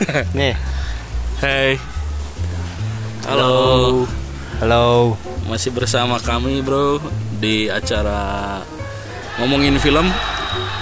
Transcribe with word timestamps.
Nih. 0.38 0.56
Hey. 1.40 1.76
Halo. 3.28 3.52
Halo. 4.60 5.16
Masih 5.48 5.74
bersama 5.74 6.16
kami, 6.22 6.64
Bro, 6.64 7.04
di 7.40 7.68
acara 7.68 8.60
ngomongin 9.40 9.76
film. 9.76 10.08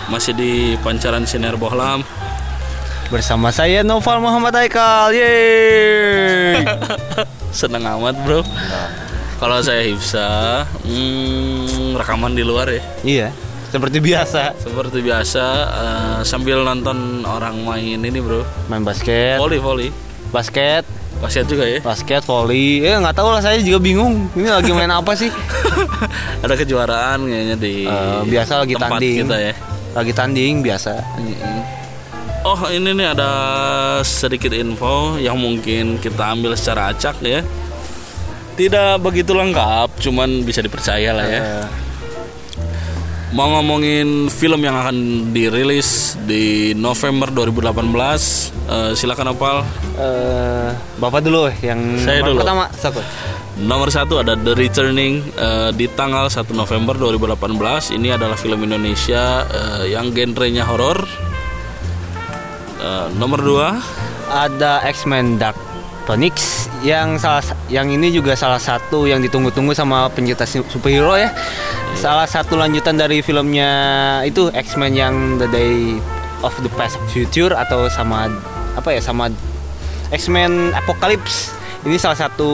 Masih 0.07 0.33
di 0.39 0.53
pancaran 0.81 1.27
sinar 1.27 1.59
Bohlam. 1.59 2.07
Bersama 3.09 3.49
saya 3.51 3.83
Noval 3.83 4.23
Muhammad 4.23 4.55
Aikal. 4.55 5.17
Yeay. 5.17 6.63
Seneng 7.59 7.85
amat, 7.99 8.15
Bro. 8.23 8.47
Kalau 9.39 9.59
saya 9.63 9.87
Hifsa, 9.87 10.67
hmm, 10.83 11.95
rekaman 11.95 12.35
di 12.35 12.43
luar 12.43 12.67
ya. 12.75 12.83
iya, 13.07 13.29
seperti 13.71 14.03
biasa. 14.03 14.59
Seperti 14.59 14.99
biasa 14.99 15.45
eh, 15.63 16.19
sambil 16.27 16.67
nonton 16.67 17.08
orang 17.31 17.57
main 17.61 17.99
ini, 17.99 18.19
Bro. 18.19 18.43
Main 18.67 18.83
basket, 18.83 19.37
Volley, 19.37 19.59
volley. 19.59 19.91
basket, 20.29 20.85
Basket 21.19 21.45
juga 21.45 21.67
ya. 21.67 21.79
basket, 21.81 22.23
volley. 22.23 22.79
Eh 22.81 22.95
nggak 22.95 23.11
tahu 23.13 23.29
lah 23.29 23.41
saya 23.41 23.59
juga 23.59 23.79
bingung. 23.79 24.31
Ini 24.33 24.49
lagi 24.53 24.71
main 24.71 24.89
apa 24.89 25.13
sih? 25.13 25.27
Ada 26.45 26.55
kejuaraan 26.55 27.19
kayaknya 27.23 27.57
di 27.57 27.75
Eh, 27.85 28.23
biasa 28.25 28.63
lagi 28.63 28.75
tempat 28.75 28.97
tanding. 28.97 29.17
kita 29.21 29.37
ya. 29.37 29.53
Lagi 29.93 30.13
tanding 30.13 30.55
biasa. 30.61 30.93
Oh 32.41 32.61
ini 32.69 32.95
nih 32.95 33.09
ada 33.09 33.31
sedikit 34.01 34.55
info 34.55 35.19
yang 35.19 35.35
mungkin 35.35 35.99
kita 35.99 36.23
ambil 36.31 36.55
secara 36.55 36.95
acak 36.95 37.19
ya 37.21 37.43
Tidak 38.55 38.99
begitu 38.99 39.35
lengkap, 39.35 39.99
cuman 39.99 40.43
bisa 40.43 40.63
dipercaya 40.63 41.11
lah 41.13 41.27
ya 41.27 41.41
Eh, 41.43 41.65
Mau 43.29 43.45
ngomongin 43.51 44.33
film 44.33 44.57
yang 44.59 44.73
akan 44.75 44.97
dirilis 45.31 46.17
di 46.25 46.73
November 46.73 47.29
2018 47.29 47.85
eh, 48.67 48.93
Silakan 48.97 49.37
Opal 49.37 49.61
eh, 49.95 50.73
Bapak 50.97 51.21
dulu 51.21 51.53
yang 51.61 51.77
Saya 51.99 52.25
dulu. 52.25 52.41
pertama. 52.41 52.73
Satu. 52.73 53.05
Nomor 53.59 53.91
satu 53.91 54.23
ada 54.23 54.33
The 54.33 54.57
Returning 54.57 55.21
eh, 55.37 55.71
di 55.73 55.91
tanggal 55.91 56.25
1 56.27 56.41
November 56.51 56.97
2018 56.97 57.53
Ini 57.93 58.17
adalah 58.17 58.35
film 58.35 58.65
Indonesia 58.65 59.45
eh, 59.45 59.93
yang 59.93 60.09
genrenya 60.09 60.65
horor 60.65 61.05
Eh, 62.79 63.07
Nomor 63.13 63.43
dua 63.43 63.69
Ada 64.31 64.87
X-Men 64.89 65.37
Dark 65.37 65.59
Phoenix 66.07 66.65
yang 66.81 67.19
salah 67.19 67.43
yang 67.69 67.91
ini 67.91 68.09
juga 68.09 68.33
salah 68.33 68.57
satu 68.57 69.05
yang 69.05 69.21
ditunggu-tunggu 69.21 69.75
sama 69.75 70.09
pencinta 70.09 70.49
su- 70.49 70.65
superhero 70.65 71.13
ya. 71.13 71.29
Salah 71.99 72.31
satu 72.31 72.55
lanjutan 72.55 72.95
dari 72.95 73.19
filmnya 73.27 73.71
itu 74.23 74.55
X-Men 74.55 74.95
yang 74.95 75.15
The 75.43 75.51
Day 75.51 75.99
of 76.47 76.55
the 76.63 76.71
Past 76.79 76.95
Future 77.11 77.51
atau 77.51 77.91
sama 77.91 78.31
apa 78.79 78.95
ya 78.95 79.03
sama 79.03 79.27
X-Men 80.15 80.71
Apocalypse. 80.79 81.51
Ini 81.83 81.99
salah 81.99 82.15
satu 82.15 82.51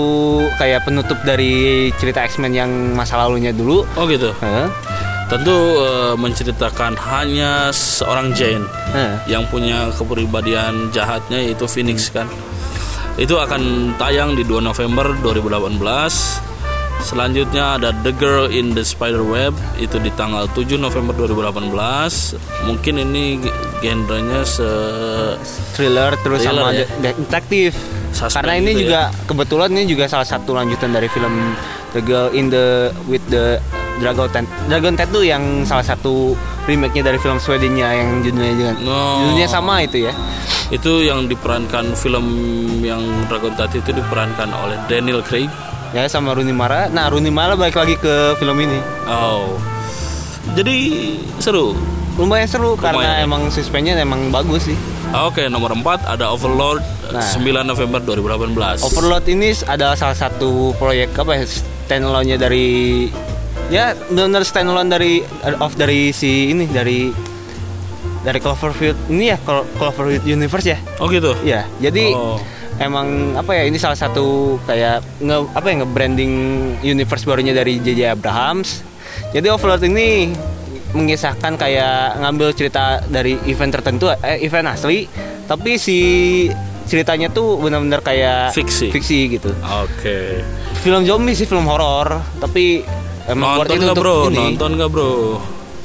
kayak 0.56 0.88
penutup 0.88 1.20
dari 1.28 1.92
cerita 2.00 2.24
X-Men 2.24 2.56
yang 2.56 2.70
masa 2.96 3.20
lalunya 3.20 3.52
dulu. 3.52 3.84
Oh 4.00 4.08
gitu 4.08 4.32
Heeh. 4.32 4.66
Tentu 5.28 5.56
eh, 5.76 6.16
menceritakan 6.16 6.96
hanya 6.96 7.68
seorang 7.68 8.32
Jane 8.32 8.64
Heeh. 8.96 9.28
yang 9.28 9.44
punya 9.52 9.92
kepribadian 9.92 10.88
jahatnya 10.88 11.44
yaitu 11.44 11.68
Phoenix 11.68 12.08
kan. 12.08 12.24
Itu 13.20 13.36
akan 13.36 13.92
tayang 14.00 14.40
di 14.40 14.42
2 14.48 14.64
November 14.64 15.12
2018. 15.20 16.53
Selanjutnya 17.04 17.76
ada 17.76 17.92
The 17.94 18.10
Girl 18.10 18.48
in 18.48 18.72
the 18.72 18.80
Spider 18.80 19.20
Web 19.20 19.52
itu 19.76 20.00
di 20.00 20.08
tanggal 20.10 20.48
7 20.48 20.74
November 20.74 21.12
2018. 21.12 21.68
Mungkin 22.64 22.94
ini 22.98 23.44
genrenya 23.78 24.40
se 24.42 24.64
thriller 25.74 26.16
terus 26.18 26.40
Thriller, 26.40 26.64
sama 26.64 26.72
ya. 26.72 26.88
de- 26.88 26.90
detektif. 27.20 27.76
Suspend 28.10 28.40
Karena 28.40 28.54
ini 28.56 28.70
gitu 28.72 28.80
juga 28.86 29.00
kebetulan 29.26 29.68
ini 29.70 29.84
juga 29.84 30.04
salah 30.06 30.24
satu 30.24 30.54
lanjutan 30.54 30.90
dari 30.90 31.06
film 31.06 31.34
The 31.92 32.00
Girl 32.00 32.32
in 32.32 32.48
the 32.48 32.66
with 33.04 33.22
the 33.28 33.60
Dragon 33.94 34.26
Tent. 34.28 34.48
Dragon 34.64 34.94
Tattoo 34.94 35.20
yang 35.20 35.42
salah 35.62 35.84
satu 35.84 36.32
remake-nya 36.64 37.04
dari 37.04 37.18
film 37.18 37.36
Swedennya 37.36 37.90
yang 37.92 38.22
judulnya 38.22 38.54
dengan 38.54 38.76
Oh. 38.82 39.20
judulnya 39.20 39.46
sama 39.46 39.84
itu 39.84 40.02
ya. 40.02 40.14
itu 40.66 41.04
yang 41.04 41.28
diperankan 41.28 41.92
film 41.92 42.24
yang 42.80 42.98
Dragon 43.28 43.52
Tattoo 43.52 43.78
itu 43.78 43.92
diperankan 43.92 44.48
oleh 44.56 44.80
Daniel 44.86 45.20
Craig. 45.20 45.52
Ya 45.94 46.04
sama 46.06 46.34
Rooney 46.34 46.50
Mara. 46.50 46.90
Nah, 46.90 47.06
Rooney 47.06 47.30
Mara 47.30 47.54
balik 47.54 47.78
lagi 47.78 47.94
ke 47.94 48.34
film 48.34 48.58
ini. 48.58 48.78
Oh. 49.06 49.54
Jadi 50.52 50.76
seru. 51.38 51.72
Lumayan 52.14 52.46
seru 52.46 52.74
karena 52.74 52.98
Lumayan. 53.16 53.24
emang 53.24 53.42
suspennya 53.48 53.94
emang 53.96 54.30
bagus 54.30 54.66
sih. 54.66 54.78
Oke, 55.16 55.46
nomor 55.46 55.70
4 55.72 56.02
ada 56.04 56.30
Overlord 56.30 56.82
Nah. 57.06 57.22
9 57.22 57.62
November 57.62 58.00
2018. 58.00 58.82
Overlord 58.82 59.26
ini 59.28 59.54
adalah 59.64 59.94
salah 59.94 60.14
satu 60.16 60.74
proyek 60.74 61.14
apa 61.14 61.36
ya 61.36 61.44
standalone-nya 61.86 62.34
dari 62.34 63.06
ya 63.68 63.94
benar 64.08 64.42
standalone 64.42 64.88
dari 64.88 65.22
of 65.56 65.74
dari 65.74 66.10
si 66.10 66.50
ini 66.50 66.66
dari 66.66 67.14
dari 68.20 68.38
Cloverfield 68.38 68.96
ini 69.08 69.30
ya 69.30 69.38
Clo- 69.38 69.68
Cloverfield 69.74 70.24
Universe 70.24 70.66
ya. 70.66 70.78
Oh 70.98 71.06
gitu. 71.06 71.34
Iya, 71.40 71.68
jadi 71.78 72.10
Oh. 72.10 72.38
Emang 72.82 73.38
apa 73.38 73.54
ya 73.54 73.62
ini 73.68 73.78
salah 73.78 73.98
satu 73.98 74.58
kayak 74.66 75.22
nge 75.22 75.36
apa 75.54 75.66
ya 75.70 75.74
nge-branding 75.82 76.32
universe 76.82 77.24
barunya 77.26 77.54
dari 77.54 77.78
JJ 77.78 78.18
Abrams. 78.18 78.82
Jadi 79.30 79.46
Overlord 79.50 79.86
ini 79.86 80.34
mengisahkan 80.94 81.58
kayak 81.58 82.22
ngambil 82.22 82.54
cerita 82.54 83.02
dari 83.06 83.34
event 83.50 83.74
tertentu 83.74 84.10
eh, 84.10 84.38
event 84.46 84.70
asli, 84.74 85.06
tapi 85.46 85.74
si 85.78 85.98
ceritanya 86.84 87.32
tuh 87.32 87.58
benar-benar 87.58 88.04
kayak 88.04 88.54
Fiksi. 88.54 88.92
fiksi 88.92 89.38
gitu. 89.38 89.50
Oke. 89.82 90.44
Film 90.84 91.02
zombie 91.08 91.34
sih 91.34 91.48
film 91.48 91.66
horor, 91.66 92.20
tapi 92.38 92.84
emang 93.26 93.58
worth 93.58 93.72
Nonton 93.72 93.80
it 93.80 93.86
nggak 93.88 93.96
bro? 93.98 94.18
ini. 94.30 94.36
Nonton 94.54 94.70
nggak 94.78 94.90
bro? 94.92 95.14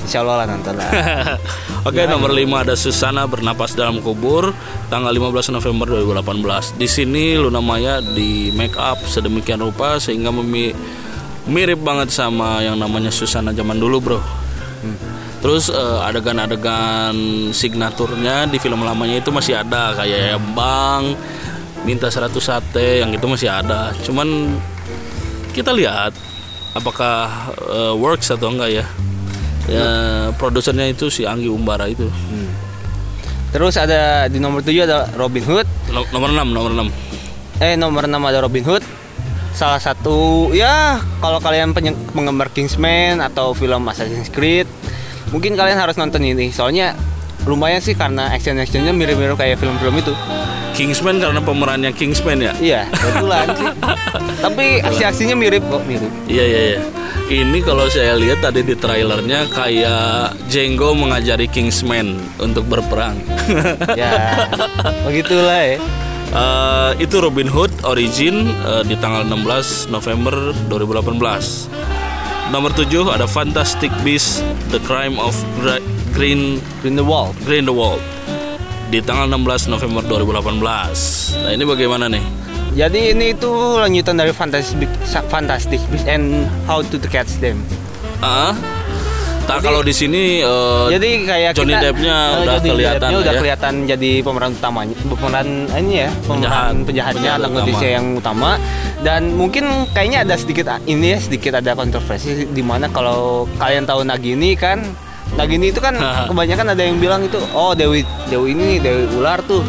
Insya 0.09 0.25
Allah 0.25 0.42
lah 0.42 0.47
nonton 0.50 0.74
lah. 0.74 0.90
Oke, 1.88 2.09
nomor 2.09 2.34
5 2.34 2.50
ada 2.66 2.74
Susana 2.74 3.30
bernapas 3.30 3.78
dalam 3.78 4.02
kubur 4.02 4.50
tanggal 4.90 5.14
15 5.14 5.53
November 5.53 6.02
2018. 6.02 6.81
Di 6.81 6.90
sini 6.90 7.38
Luna 7.38 7.62
Maya 7.62 8.02
di 8.02 8.50
make 8.58 8.74
up 8.74 8.98
sedemikian 9.06 9.62
rupa 9.62 10.02
sehingga 10.02 10.34
memi- 10.34 10.74
mirip 11.46 11.78
banget 11.86 12.09
sama 12.09 12.58
yang 12.66 12.81
namanya 12.81 13.14
Susana 13.14 13.53
zaman 13.53 13.78
dulu, 13.78 14.02
Bro. 14.02 14.19
Terus 15.46 15.69
eh, 15.69 16.08
adegan-adegan 16.09 17.14
signaturnya 17.53 18.50
di 18.50 18.58
film 18.58 18.81
lamanya 18.81 19.22
itu 19.22 19.30
masih 19.30 19.62
ada 19.62 19.94
kayak 19.94 20.42
Bang 20.58 21.14
minta 21.86 22.09
100 22.09 22.34
sate 22.42 23.06
yang 23.06 23.14
itu 23.14 23.30
masih 23.30 23.46
ada. 23.46 23.94
Cuman 24.02 24.58
kita 25.53 25.69
lihat 25.69 26.18
apakah 26.74 27.30
eh, 27.62 27.94
works 27.94 28.34
atau 28.34 28.50
enggak 28.50 28.81
ya. 28.81 28.88
Ya, 29.69 29.90
produsernya 30.34 30.90
itu 30.90 31.13
si 31.13 31.30
Anggi 31.30 31.46
Umbara 31.46 31.85
itu. 31.85 32.09
Terus 33.50 33.78
ada 33.78 34.30
di 34.30 34.38
nomor 34.38 34.62
7 34.62 34.85
ada 34.85 35.09
Robin 35.18 35.41
Hood. 35.41 35.68
No- 35.90 36.06
nomor 36.13 36.30
6, 36.30 36.50
nomor 36.50 36.72
6. 36.74 36.90
Eh 37.59 37.74
nomor 37.75 38.06
6 38.06 38.18
ada 38.22 38.40
Robin 38.41 38.66
Hood. 38.66 38.84
Salah 39.53 39.81
satu 39.81 40.50
ya 40.53 41.02
kalau 41.19 41.41
kalian 41.41 41.74
penggemar 42.13 42.53
Kingsman 42.53 43.19
atau 43.19 43.52
film 43.57 43.90
Assassin's 43.90 44.30
Creed, 44.30 44.69
mungkin 45.34 45.57
kalian 45.57 45.75
harus 45.75 45.97
nonton 45.97 46.22
ini. 46.22 46.53
Soalnya 46.53 46.94
lumayan 47.50 47.82
sih 47.82 47.98
karena 47.98 48.30
action 48.30 48.62
actionnya 48.62 48.94
mirip-mirip 48.94 49.34
kayak 49.34 49.58
film-film 49.58 49.98
itu. 49.98 50.14
Kingsman 50.78 51.20
karena 51.20 51.42
pemerannya 51.42 51.92
Kingsman 51.92 52.40
ya. 52.40 52.54
Iya, 52.62 52.82
kebetulan 52.94 53.46
sih. 53.58 53.68
Tapi 54.46 54.66
aksi-aksinya 54.86 55.36
mirip 55.36 55.66
kok, 55.68 55.84
mirip. 55.84 56.08
Iya 56.30 56.44
iya 56.46 56.62
iya. 56.72 56.80
Ini 57.30 57.60
kalau 57.62 57.86
saya 57.92 58.16
lihat 58.16 58.42
tadi 58.42 58.64
di 58.64 58.74
trailernya 58.74 59.50
kayak 59.51 60.40
Django 60.48 60.96
mengajari 60.96 61.50
Kingsman 61.50 62.16
untuk 62.38 62.69
berperang. 62.69 63.18
Ya, 64.00 64.45
begitulah 65.04 65.60
ya. 65.66 65.78
Eh, 66.30 66.92
itu 67.02 67.18
Robin 67.18 67.50
Hood 67.50 67.74
Origin 67.90 68.54
eh, 68.54 68.84
di 68.86 68.94
tanggal 69.02 69.25
16 69.25 69.90
November 69.90 70.54
2018. 70.69 71.99
Nomor 72.50 72.74
7 72.74 73.13
ada 73.13 73.30
Fantastic 73.30 73.94
Beasts 74.01 74.42
The 74.74 74.81
Crime 74.81 75.22
of 75.22 75.38
Gra- 75.62 75.81
Green 76.18 76.57
Green 76.81 76.98
the 76.98 77.06
Wall. 77.06 77.38
Green 77.46 77.69
the 77.69 77.74
Wall 77.74 78.01
di 78.90 78.98
tanggal 79.06 79.30
16 79.30 79.69
November 79.69 80.01
2018. 80.01 81.46
Nah, 81.46 81.51
ini 81.54 81.62
bagaimana 81.62 82.10
nih? 82.10 82.25
Jadi 82.74 83.13
ini 83.13 83.38
itu 83.38 83.50
lanjutan 83.78 84.18
dari 84.18 84.34
Fantastic 84.34 84.90
Fantastic 85.30 85.78
Beasts 85.94 86.10
and 86.10 86.50
How 86.66 86.81
to 86.81 86.98
Catch 86.98 87.38
Them. 87.38 87.62
Ah, 88.18 88.57
tak 89.50 89.66
kalau 89.66 89.81
di 89.81 89.90
sini 89.90 90.46
eh, 90.46 90.86
Jadi 90.94 91.10
kayak 91.25 91.51
Johnny 91.57 91.74
Depp-nya 91.74 92.13
eh, 92.13 92.38
udah 92.40 92.56
Johnny 92.56 92.69
kelihatan 92.69 92.94
Depp-nya 92.94 93.10
lah 93.10 93.19
udah 93.19 93.34
ya. 93.34 93.40
kelihatan 93.42 93.74
jadi 93.90 94.12
pemeran 94.22 94.51
utamanya, 94.54 94.96
pemeran 95.10 95.48
ini 95.74 95.94
ya, 95.98 96.10
pemeran 96.22 96.74
Penjahat. 96.86 96.86
penjahatnya 96.86 97.31
Penjahat. 97.34 97.50
Indonesia 97.50 97.88
yang 97.90 98.06
utama. 98.13 98.51
Dan 99.00 99.22
mungkin 99.34 99.66
kayaknya 99.90 100.22
ada 100.22 100.36
sedikit 100.38 100.69
ini 100.86 101.07
ya, 101.07 101.18
sedikit 101.18 101.57
ada 101.57 101.74
kontroversi 101.74 102.46
di 102.46 102.62
mana 102.62 102.86
kalau 102.88 103.50
kalian 103.57 103.90
tahu 103.90 104.06
Nagini 104.06 104.54
kan, 104.54 104.86
Nagini 105.34 105.74
itu 105.74 105.81
kan 105.81 105.98
kebanyakan 106.30 106.78
ada 106.78 106.84
yang 106.86 107.02
bilang 107.02 107.25
itu 107.25 107.42
oh 107.52 107.74
Dewi 107.74 108.06
Dewi 108.30 108.54
ini 108.54 108.78
Dewi 108.78 109.10
ular 109.18 109.42
tuh. 109.42 109.66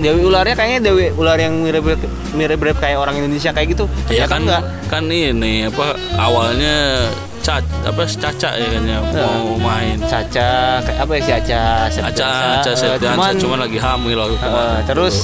Dewi 0.00 0.24
ularnya 0.24 0.56
kayaknya 0.56 0.80
Dewi 0.88 1.12
ular 1.12 1.36
yang 1.36 1.60
mirip 1.60 1.84
mirip-mirip 2.32 2.80
kayak 2.80 2.96
orang 2.96 3.20
Indonesia 3.20 3.52
kayak 3.52 3.76
gitu. 3.76 3.84
Iya 4.08 4.24
Ya 4.24 4.26
kan 4.26 4.48
enggak? 4.48 4.64
kan 4.88 5.04
ini 5.06 5.68
apa 5.68 5.92
awalnya 6.16 7.04
Cac 7.40 7.64
apa 7.82 8.02
Caca 8.04 8.50
ya 8.52 8.66
kan 8.68 8.82
ya 8.84 8.98
mau 9.00 9.56
main. 9.56 9.96
Caca 9.98 10.50
kayak 10.80 10.98
apa 10.98 11.12
ya 11.12 11.20
si 11.20 11.32
Aca 11.32 11.62
Aca 11.88 12.04
Aca 12.04 12.28
eh, 12.62 12.76
Septiansa 12.76 13.16
cuman, 13.16 13.32
cuman 13.34 13.58
lagi 13.60 13.78
hamil 13.78 14.18
itu. 14.28 14.36
eh, 14.38 14.78
terus 14.84 15.16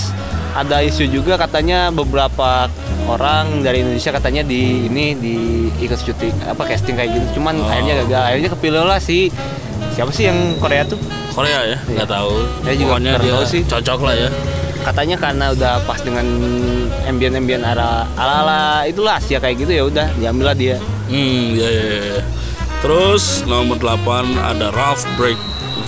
ada 0.53 0.81
isu 0.81 1.05
juga 1.07 1.37
katanya 1.37 1.93
beberapa 1.93 2.73
orang 3.05 3.61
dari 3.61 3.85
Indonesia 3.85 4.09
katanya 4.11 4.41
di 4.43 4.89
ini 4.89 5.13
di 5.13 5.37
ikut 5.79 5.95
syuting 5.95 6.33
apa 6.43 6.65
casting 6.65 6.97
kayak 6.97 7.13
gitu. 7.13 7.39
Cuman 7.39 7.55
Oh. 7.55 7.69
akhirnya 7.69 8.01
gagal. 8.03 8.23
Akhirnya 8.25 8.51
kepilih 8.51 8.83
lah 8.83 8.97
si 8.97 9.29
siapa 9.93 10.09
sih 10.09 10.27
yang 10.27 10.57
Korea 10.57 10.83
tuh? 10.83 10.97
Korea 11.31 11.61
ya 11.67 11.79
nggak 11.87 12.09
tahu. 12.09 12.33
Saya 12.65 12.75
juga 12.75 12.91
pokoknya 12.97 13.13
dia 13.21 13.33
tahu 13.37 13.45
sih. 13.45 13.63
cocok 13.63 14.01
lah 14.03 14.15
ya. 14.17 14.29
Katanya 14.83 15.17
karena 15.19 15.45
udah 15.53 15.73
pas 15.85 16.01
dengan 16.01 16.25
ambien-ambien 17.05 17.61
ala 17.61 18.09
ala 18.15 18.59
itulah 18.83 19.19
Asia 19.19 19.37
kayak 19.37 19.61
gitu 19.61 19.73
ya 19.73 19.85
udah 19.85 20.07
diambil 20.17 20.51
lah 20.51 20.57
dia 20.57 20.77
hmm 21.07 21.55
ya 21.55 21.69
ya 21.69 21.85
ya 22.13 22.21
terus 22.83 23.43
nomor 23.45 23.79
8 23.79 23.99
ada 24.37 24.71
Ralph 24.71 25.07
Break 25.17 25.39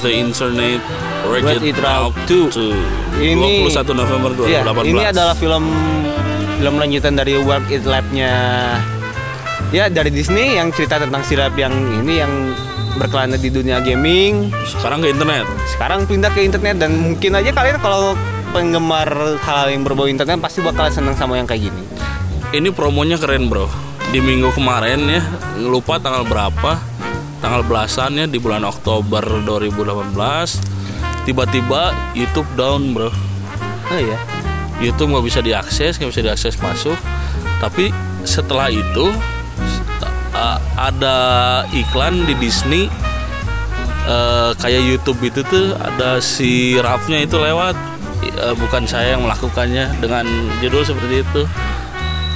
the 0.01 0.11
Internet 0.11 0.81
Wreck 1.27 1.45
It 1.61 1.77
Ralph 1.77 2.15
Ralph 2.15 2.17
2 2.27 2.73
2. 3.19 3.19
Ini- 3.19 3.67
21 3.67 3.93
November 3.93 4.31
2018 4.33 4.47
Iya, 4.47 4.61
ini 4.87 5.05
adalah 5.05 5.35
film 5.35 5.65
film 6.59 6.75
lanjutan 6.77 7.15
dari 7.15 7.35
Work 7.37 7.67
It 7.69 7.83
Lab-nya 7.83 8.35
ya 9.69 9.87
dari 9.87 10.09
Disney 10.09 10.57
yang 10.57 10.73
cerita 10.73 10.97
tentang 10.97 11.21
sirap 11.23 11.53
yang 11.55 11.73
ini 11.99 12.19
yang 12.19 12.33
berkelana 12.97 13.39
di 13.39 13.47
dunia 13.47 13.79
gaming. 13.79 14.51
sekarang 14.67 14.99
ke 14.99 15.13
internet 15.13 15.47
Sekarang 15.69 16.03
pindah 16.03 16.31
ke 16.33 16.43
internet 16.43 16.79
dan 16.79 16.91
mungkin 16.97 17.31
aja 17.37 17.53
kalian 17.53 17.79
kalau 17.79 18.19
penggemar 18.51 19.07
hal 19.39 19.69
yang 19.69 19.85
berbau 19.85 20.09
internet 20.09 20.41
pasti 20.41 20.65
bakal 20.65 20.89
seneng 20.89 21.15
sama 21.15 21.37
yang 21.37 21.47
kayak 21.47 21.69
gini. 21.69 21.83
ini 22.51 22.73
promonya 22.73 23.21
keren 23.21 23.47
bro 23.47 23.69
di 24.09 24.25
minggu 24.25 24.49
kemarin 24.57 25.05
ya 25.05 25.21
lupa 25.61 26.01
tanggal 26.01 26.25
berapa 26.25 26.81
tanggal 27.45 27.61
belasan 27.61 28.17
ya 28.17 28.25
di 28.25 28.41
bulan 28.41 28.65
Oktober 28.65 29.21
2018 29.21 30.17
tiba-tiba 31.29 31.93
YouTube 32.17 32.49
down 32.57 32.97
bro. 32.97 33.13
Oh 33.93 34.01
iya. 34.01 34.17
YouTube 34.81 35.13
nggak 35.13 35.27
bisa 35.29 35.41
diakses 35.45 36.01
nggak 36.01 36.09
bisa 36.09 36.25
diakses 36.25 36.57
masuk. 36.57 36.97
Tapi 37.61 37.93
setelah 38.25 38.73
itu 38.73 39.13
uh, 40.33 40.59
ada 40.81 41.17
iklan 41.77 42.25
di 42.25 42.33
Disney 42.41 42.89
uh, 44.09 44.57
kayak 44.57 44.89
YouTube 44.89 45.21
itu 45.21 45.45
tuh 45.45 45.77
ada 45.77 46.17
si 46.25 46.81
Rafnya 46.81 47.21
itu 47.21 47.37
lewat. 47.37 47.77
Uh, 48.41 48.57
bukan 48.57 48.89
saya 48.89 49.21
yang 49.21 49.29
melakukannya 49.29 50.01
dengan 50.01 50.25
judul 50.65 50.81
seperti 50.81 51.21
itu 51.29 51.45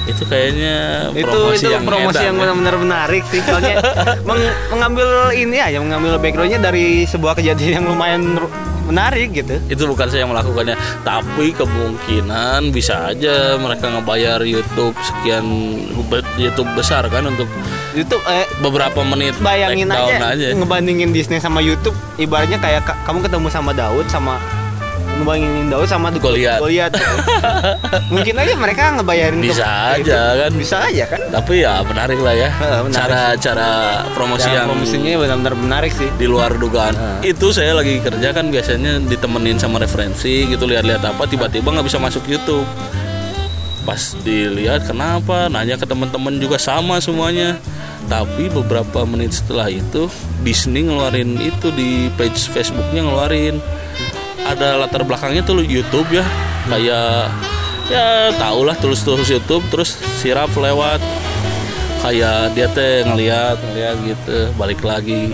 itu 0.03 0.23
kayaknya 0.25 0.75
Itu 1.11 1.23
promosi 1.25 1.55
itu 1.57 1.69
yang 1.69 1.83
promosi 1.83 2.11
edan 2.13 2.25
yang 2.25 2.35
ya. 2.35 2.41
benar-benar 2.43 2.75
menarik 2.77 3.23
sih 3.25 3.39
soalnya 3.39 3.79
meng- 4.27 4.51
mengambil 4.69 5.07
ini 5.31 5.57
aja 5.57 5.79
mengambil 5.79 6.19
backgroundnya 6.19 6.59
dari 6.59 7.03
sebuah 7.03 7.39
kejadian 7.39 7.79
yang 7.79 7.85
lumayan 7.87 8.21
menarik 8.83 9.31
gitu. 9.31 9.63
itu 9.65 9.79
bukan 9.85 10.11
saya 10.11 10.27
yang 10.27 10.35
melakukannya 10.35 10.75
tapi 11.01 11.55
kemungkinan 11.55 12.75
bisa 12.75 13.07
aja 13.07 13.55
mereka 13.55 13.87
ngebayar 13.87 14.43
YouTube 14.43 14.91
sekian 14.99 15.45
be- 16.05 16.27
YouTube 16.35 16.67
besar 16.73 17.07
kan 17.07 17.23
untuk 17.23 17.47
YouTube 17.95 18.19
eh, 18.27 18.43
beberapa 18.59 18.99
menit 19.01 19.39
bayangin 19.39 19.87
down 19.87 20.19
aja, 20.19 20.51
ngebandingin 20.51 21.15
Disney 21.15 21.39
sama 21.39 21.63
YouTube 21.63 21.95
ibaratnya 22.19 22.59
kayak 22.59 22.83
ka- 22.83 22.99
kamu 23.03 23.23
ketemu 23.23 23.47
sama 23.47 23.71
Daud 23.71 24.03
sama 24.07 24.35
ngebandingin 25.13 25.67
Daud 25.69 25.85
sama 25.85 26.07
Goliath. 26.13 26.59
Goliath. 26.59 26.93
mungkin 28.13 28.33
aja 28.35 28.53
mereka 28.55 28.83
ngebayarin 28.97 29.39
Bisa 29.39 29.63
ke 29.63 29.69
aja 29.69 29.97
YouTube. 29.97 30.41
kan. 30.41 30.51
bisa 30.57 30.75
aja 30.85 31.03
kan. 31.07 31.19
Tapi 31.29 31.53
ya 31.61 31.73
menarik 31.83 32.19
lah 32.19 32.33
ya. 32.33 32.49
Heeh, 32.49 32.79
menarik 32.83 32.95
cara 32.95 33.21
cara 33.37 33.69
promosi 34.11 34.45
Cara 34.45 34.55
yang 34.55 34.65
promosinya 34.69 35.09
benar-benar 35.19 35.53
menarik 35.55 35.91
sih. 35.93 36.09
di 36.13 36.25
luar 36.25 36.55
dugaan. 36.55 36.93
Itu 37.21 37.51
saya 37.51 37.73
lagi 37.73 37.99
kerja 37.99 38.33
kan 38.33 38.49
biasanya 38.49 38.99
ditemenin 39.03 39.57
sama 39.57 39.79
referensi 39.79 40.45
gitu 40.45 40.65
lihat-lihat 40.65 41.03
apa 41.03 41.23
tiba-tiba 41.25 41.69
nggak 41.69 41.87
bisa 41.87 41.99
masuk 42.01 42.25
YouTube. 42.25 42.65
Pas 43.83 44.15
dilihat 44.23 44.87
kenapa? 44.87 45.51
Nanya 45.51 45.75
ke 45.75 45.83
teman-teman 45.83 46.39
juga 46.39 46.55
sama 46.55 47.03
semuanya. 47.03 47.59
Tapi 48.03 48.51
beberapa 48.51 49.07
menit 49.07 49.31
setelah 49.31 49.71
itu 49.71 50.11
Disney 50.43 50.83
ngeluarin 50.83 51.39
itu 51.39 51.71
di 51.71 52.11
page 52.19 52.51
Facebooknya 52.51 52.99
ngeluarin 53.03 53.63
ada 54.43 54.79
latar 54.79 55.01
belakangnya 55.07 55.43
tuh 55.43 55.63
YouTube 55.63 56.07
ya. 56.11 56.25
Kayak 56.67 57.31
ya 57.91 58.31
tau 58.39 58.63
lah 58.63 58.75
tulis-tulis 58.79 59.27
YouTube 59.27 59.63
terus 59.71 59.99
sirap 60.19 60.51
lewat. 60.55 60.99
Kayak 62.03 62.51
dia 62.51 62.67
teh 62.67 63.07
ngeliat 63.07 63.57
ngeliat 63.59 63.95
gitu 64.03 64.37
balik 64.59 64.83
lagi. 64.83 65.31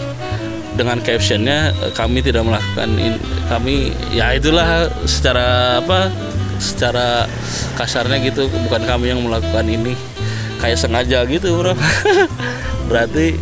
Dengan 0.78 1.02
captionnya 1.04 1.76
kami 1.92 2.24
tidak 2.24 2.48
melakukan 2.48 2.90
in- 2.96 3.22
kami 3.52 3.92
ya 4.16 4.32
itulah 4.32 4.88
secara 5.04 5.82
apa 5.82 6.08
secara 6.62 7.26
kasarnya 7.76 8.22
gitu. 8.24 8.48
Bukan 8.70 8.86
kami 8.86 9.12
yang 9.12 9.22
melakukan 9.26 9.66
ini. 9.66 9.98
Kayak 10.60 10.80
sengaja 10.80 11.24
gitu 11.28 11.56
bro. 11.56 11.74
Berarti 12.90 13.40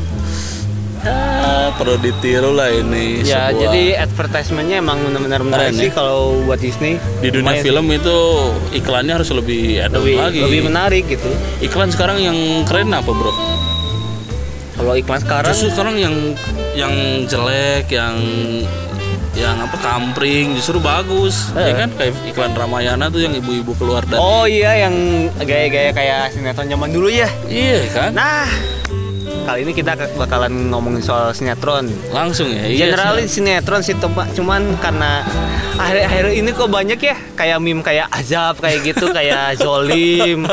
ya 1.08 1.72
perlu 1.74 1.96
ditiru 1.98 2.52
lah 2.52 2.70
ini 2.70 3.22
ya 3.22 3.48
sebuah- 3.48 3.60
jadi 3.62 3.84
advertisementnya 4.02 4.78
emang 4.80 4.98
benar-benar 5.04 5.42
menarik 5.42 5.64
Keren 5.70 5.76
sih 5.78 5.90
ya. 5.90 5.94
kalau 5.94 6.20
buat 6.44 6.60
Disney. 6.60 6.98
Di 7.20 7.30
dunia 7.30 7.54
Lumayan 7.54 7.64
film 7.64 7.86
itu 7.92 8.18
iklannya 8.74 9.14
harus 9.14 9.30
lebih 9.30 9.64
ada 9.80 9.96
lebih 9.98 10.16
lagi. 10.18 10.40
lebih 10.42 10.62
menarik 10.66 11.04
gitu. 11.08 11.30
Iklan 11.62 11.90
sekarang 11.90 12.18
yang 12.20 12.38
keren 12.66 12.92
apa 12.92 13.08
bro? 13.08 13.34
Kalau 14.74 14.94
iklan 14.94 15.22
sekarang? 15.22 15.50
Justru 15.50 15.70
sekarang 15.74 15.96
yang 15.98 16.16
yang 16.74 16.94
jelek 17.26 17.90
yang 17.90 18.16
yang 19.38 19.54
apa 19.62 19.78
kampring 19.78 20.58
justru 20.58 20.82
bagus. 20.82 21.54
Eh. 21.54 21.62
ya 21.62 21.86
kan? 21.86 21.90
Kayak 21.94 22.14
iklan 22.26 22.52
Ramayana 22.54 23.06
tuh 23.10 23.22
yang 23.22 23.34
ibu-ibu 23.34 23.78
keluar 23.78 24.02
dari 24.02 24.18
oh 24.18 24.50
iya 24.50 24.90
yang 24.90 24.94
gaya-gaya 25.38 25.94
kayak 25.94 26.34
sinetron 26.34 26.66
zaman 26.66 26.90
dulu 26.90 27.10
ya? 27.10 27.30
Iya 27.46 27.86
kan? 27.94 28.12
Nah 28.14 28.50
kali 29.48 29.64
ini 29.64 29.72
kita 29.72 29.96
bakalan 30.20 30.68
ngomongin 30.68 31.00
soal 31.00 31.32
sinetron. 31.32 31.88
Langsung 32.12 32.52
ya? 32.52 32.68
Iya 32.68 32.92
Generalis 32.92 33.32
sinetron 33.32 33.80
sih 33.80 33.96
cuman 34.36 34.76
karena 34.84 35.24
akhir-akhir 35.80 36.36
ini 36.36 36.50
kok 36.52 36.68
banyak 36.68 37.00
ya 37.00 37.16
kayak 37.40 37.58
meme 37.64 37.80
kayak 37.80 38.12
azab 38.12 38.60
kayak 38.60 38.84
gitu 38.92 39.08
kayak 39.18 39.56
zolim. 39.56 40.44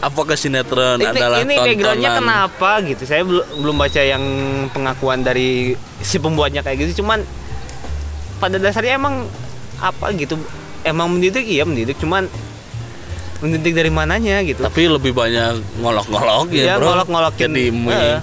Apakah 0.00 0.40
sinetron 0.40 1.04
ini, 1.04 1.12
adalah 1.12 1.44
ini 1.44 1.54
backgroundnya 1.60 2.10
kenapa 2.16 2.70
gitu? 2.88 3.04
Saya 3.04 3.28
belum 3.28 3.44
belum 3.60 3.76
baca 3.76 4.00
yang 4.00 4.24
pengakuan 4.72 5.20
dari 5.20 5.76
si 6.00 6.16
pembuatnya 6.16 6.64
kayak 6.64 6.88
gitu 6.88 7.04
cuman 7.04 7.20
pada 8.40 8.56
dasarnya 8.56 8.96
emang 8.96 9.28
apa 9.84 10.16
gitu? 10.16 10.40
Emang 10.82 11.12
mendidik 11.12 11.44
iya 11.44 11.68
mendidik 11.68 12.00
cuman 12.00 12.26
mendidik 13.42 13.74
dari 13.74 13.90
mananya 13.90 14.38
gitu. 14.46 14.62
Tapi 14.62 14.86
lebih 14.86 15.10
banyak 15.10 15.82
ngolok-ngolok 15.82 16.54
ya 16.54 16.62
Iya, 16.62 16.74
bro. 16.78 16.94
ngolok-ngolokin. 16.94 17.50
jadi 17.50 17.64
Heeh. 17.74 18.18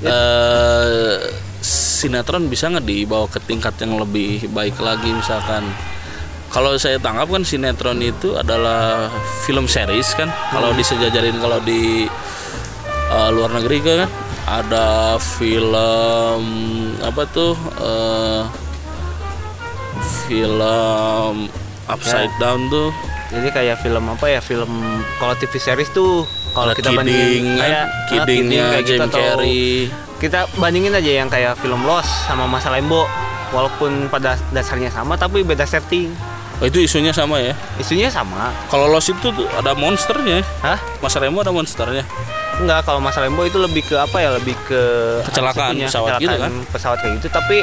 Eh, 0.00 1.16
sinetron 1.62 2.48
bisa 2.48 2.72
nggak 2.72 2.88
dibawa 2.88 3.28
ke 3.28 3.38
tingkat 3.44 3.76
yang 3.84 4.00
lebih 4.02 4.50
baik 4.50 4.80
lagi 4.82 5.14
misalkan? 5.14 5.62
Kalau 6.50 6.74
saya 6.74 6.98
tangkap 6.98 7.30
kan 7.30 7.46
sinetron 7.46 8.02
itu 8.02 8.34
adalah 8.34 9.06
film 9.46 9.70
series 9.70 10.10
kan? 10.18 10.26
Kalau 10.50 10.74
disejajarin 10.74 11.38
kalau 11.38 11.62
di 11.62 12.10
eh, 13.10 13.28
luar 13.30 13.54
negeri 13.54 13.78
kan? 13.78 14.10
Ada 14.50 15.20
film 15.20 16.42
apa 16.98 17.22
tuh 17.30 17.54
eh, 17.78 18.42
film 20.26 21.46
upside 21.86 22.32
down 22.40 22.66
tuh 22.66 22.90
jadi 23.30 23.48
kayak 23.54 23.76
film 23.78 24.04
apa 24.10 24.26
ya 24.26 24.40
film 24.42 24.70
kalau 25.22 25.34
TV 25.38 25.54
series 25.62 25.90
tuh 25.94 26.26
kalau 26.50 26.74
kita 26.74 26.90
Kidding 26.90 26.98
bandingin 26.98 27.44
kan, 27.46 27.58
kayak 27.62 27.78
ah, 27.78 27.86
Kiddingnya 28.10 28.64
kayak 28.66 28.82
gitu 28.82 28.90
Jim 28.90 29.06
atau 29.06 29.20
Carrey. 29.22 29.70
kita 30.18 30.40
bandingin 30.58 30.92
aja 30.98 31.12
yang 31.22 31.28
kayak 31.30 31.54
film 31.62 31.80
Lost 31.86 32.10
sama 32.26 32.44
Masa 32.50 32.74
Lembo. 32.74 33.06
Walaupun 33.50 34.06
pada 34.06 34.38
dasarnya 34.54 34.94
sama 34.94 35.18
tapi 35.18 35.42
beda 35.42 35.66
setting. 35.66 36.14
Oh, 36.62 36.68
itu 36.70 36.86
isunya 36.86 37.10
sama 37.10 37.42
ya? 37.42 37.50
Isunya 37.82 38.06
sama. 38.06 38.54
Kalau 38.70 38.86
Lost 38.86 39.10
itu 39.10 39.32
ada 39.58 39.74
monsternya. 39.74 40.44
Hah? 40.62 40.78
Mas 41.02 41.16
Remo 41.18 41.42
ada 41.42 41.50
monsternya? 41.50 42.06
Enggak 42.62 42.86
kalau 42.86 43.02
Masa 43.02 43.26
Lembo 43.26 43.42
itu 43.42 43.58
lebih 43.58 43.82
ke 43.90 43.98
apa 43.98 44.22
ya 44.22 44.36
lebih 44.38 44.54
ke 44.70 44.82
Kecelakaan 45.26 45.82
pesawat 45.82 46.22
gitu 46.22 46.30
kecelakaan 46.30 46.54
pesawat 46.70 46.98
kayak 47.02 47.12
gitu. 47.18 47.28
Tapi 47.32 47.58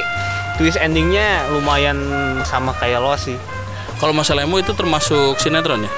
twist 0.59 0.79
endingnya 0.79 1.47
lumayan 1.55 2.00
sama 2.43 2.75
kayak 2.75 3.00
Lost 3.00 3.31
sih 3.31 3.38
kalau 3.97 4.11
Mas 4.11 4.27
Remo 4.27 4.55
itu 4.55 4.71
termasuk 4.71 5.37
sinetron 5.37 5.83
ya 5.83 5.91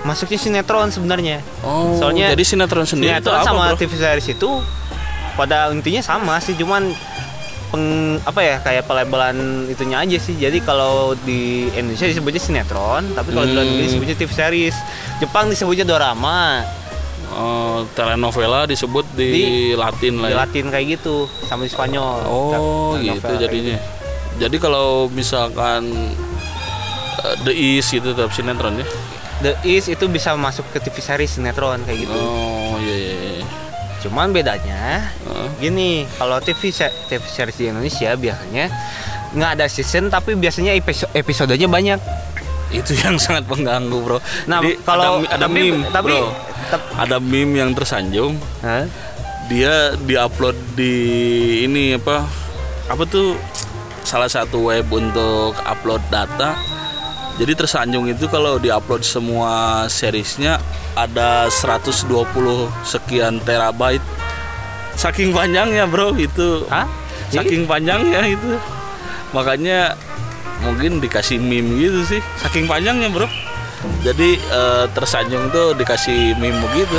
masuknya 0.00 0.38
sinetron 0.38 0.88
sebenarnya 0.88 1.42
oh 1.60 1.96
Soalnya 1.96 2.30
jadi 2.30 2.44
sinetron 2.44 2.84
sendiri 2.84 3.10
itu 3.12 3.24
sinetron 3.24 3.34
apa 3.34 3.44
sama 3.44 3.62
bro 3.68 3.76
TV 3.76 3.92
series 3.92 4.28
itu 4.28 4.50
pada 5.34 5.70
intinya 5.70 6.00
sama 6.00 6.38
sih 6.38 6.54
cuman 6.54 6.90
peng 7.68 7.84
apa 8.22 8.40
ya 8.40 8.56
kayak 8.58 8.88
pelabelan 8.88 9.36
itunya 9.68 10.00
aja 10.00 10.16
sih. 10.16 10.34
Jadi 10.34 10.58
kalau 10.58 11.12
di 11.20 11.68
Indonesia 11.70 12.08
disebutnya 12.08 12.40
sinetron, 12.40 13.12
tapi 13.12 13.28
kalau 13.30 13.44
di 13.44 13.52
luar 13.52 13.60
Hmm. 13.60 13.70
negeri 13.70 13.84
disebutnya 13.86 14.16
TV 14.16 14.30
series. 14.32 14.76
Jepang 15.20 15.46
disebutnya 15.46 15.84
dorama, 15.84 16.64
Oh, 17.28 17.84
telenovela 17.92 18.64
disebut 18.64 19.04
di, 19.12 19.28
Di- 19.28 19.76
Latin 19.76 20.16
lah 20.16 20.26
di 20.26 20.34
ya. 20.34 20.38
Latin 20.42 20.64
kayak 20.72 20.86
gitu, 20.96 21.28
sama 21.44 21.62
di 21.62 21.70
Spanyol. 21.70 22.24
Oh, 22.24 22.96
gitu 22.96 23.36
jadinya. 23.36 23.76
Jadi 24.40 24.56
kalau 24.56 25.06
misalkan 25.06 25.92
The 27.40 27.52
East 27.52 27.90
gitu 27.90 28.12
tetap 28.12 28.30
sinetron 28.30 28.78
ya. 28.78 28.86
The 29.38 29.52
East 29.62 29.86
itu 29.86 30.04
bisa 30.06 30.34
masuk 30.34 30.66
ke 30.70 30.78
TV 30.78 30.98
series 30.98 31.30
sinetron 31.32 31.82
kayak 31.82 31.98
gitu. 32.00 32.12
Oh, 32.12 32.74
iya 32.78 32.96
iya 32.96 33.14
iya. 33.38 33.46
Cuman 33.98 34.30
bedanya 34.30 35.10
Heeh. 35.24 35.48
gini, 35.60 35.90
kalau 36.14 36.38
TV 36.38 36.70
TV 36.70 37.22
series 37.24 37.56
di 37.56 37.64
Indonesia 37.66 38.14
biasanya 38.14 38.66
nggak 39.28 39.50
ada 39.54 39.66
season 39.66 40.08
tapi 40.08 40.34
biasanya 40.34 40.72
episo- 40.72 41.10
episodenya 41.12 41.66
banyak. 41.66 41.98
Itu 42.68 42.92
yang 42.94 43.16
sangat 43.22 43.46
mengganggu, 43.46 43.96
Bro. 43.96 44.18
Nah, 44.44 44.60
Jadi 44.60 44.76
kalau 44.82 45.20
ada, 45.20 45.34
ada 45.34 45.44
tapi 45.44 45.60
meme, 45.72 45.86
tapi 45.88 46.12
Bro. 46.12 46.30
tep- 46.68 46.90
Ada 46.94 47.16
meme 47.16 47.54
yang 47.56 47.70
tersanjung 47.72 48.36
Hah? 48.60 48.84
dia 49.48 49.96
diupload 49.96 50.52
di 50.76 50.92
ini 51.64 51.96
apa 51.96 52.20
apa 52.84 53.02
tuh 53.02 53.32
salah 54.04 54.28
satu 54.28 54.68
web 54.68 54.84
untuk 54.88 55.56
upload 55.58 56.04
data 56.08 56.52
jadi 57.38 57.54
tersanjung 57.54 58.10
itu 58.10 58.26
kalau 58.26 58.58
diupload 58.58 59.06
semua 59.06 59.86
seriesnya 59.86 60.58
ada 60.98 61.46
120 61.46 62.10
sekian 62.82 63.38
terabyte. 63.46 64.02
Saking 64.98 65.30
panjangnya 65.30 65.86
bro 65.86 66.18
itu. 66.18 66.66
Hah? 66.66 66.90
saking 67.30 67.70
panjangnya 67.70 68.26
itu. 68.26 68.58
Makanya 69.30 69.94
mungkin 70.66 70.98
dikasih 70.98 71.38
meme 71.38 71.78
gitu 71.78 72.02
sih. 72.10 72.20
Saking 72.42 72.66
panjangnya 72.66 73.06
bro. 73.06 73.30
Jadi 74.02 74.34
eh, 74.34 74.84
tersanjung 74.90 75.54
tuh 75.54 75.78
dikasih 75.78 76.34
meme 76.42 76.58
begitu 76.58 76.98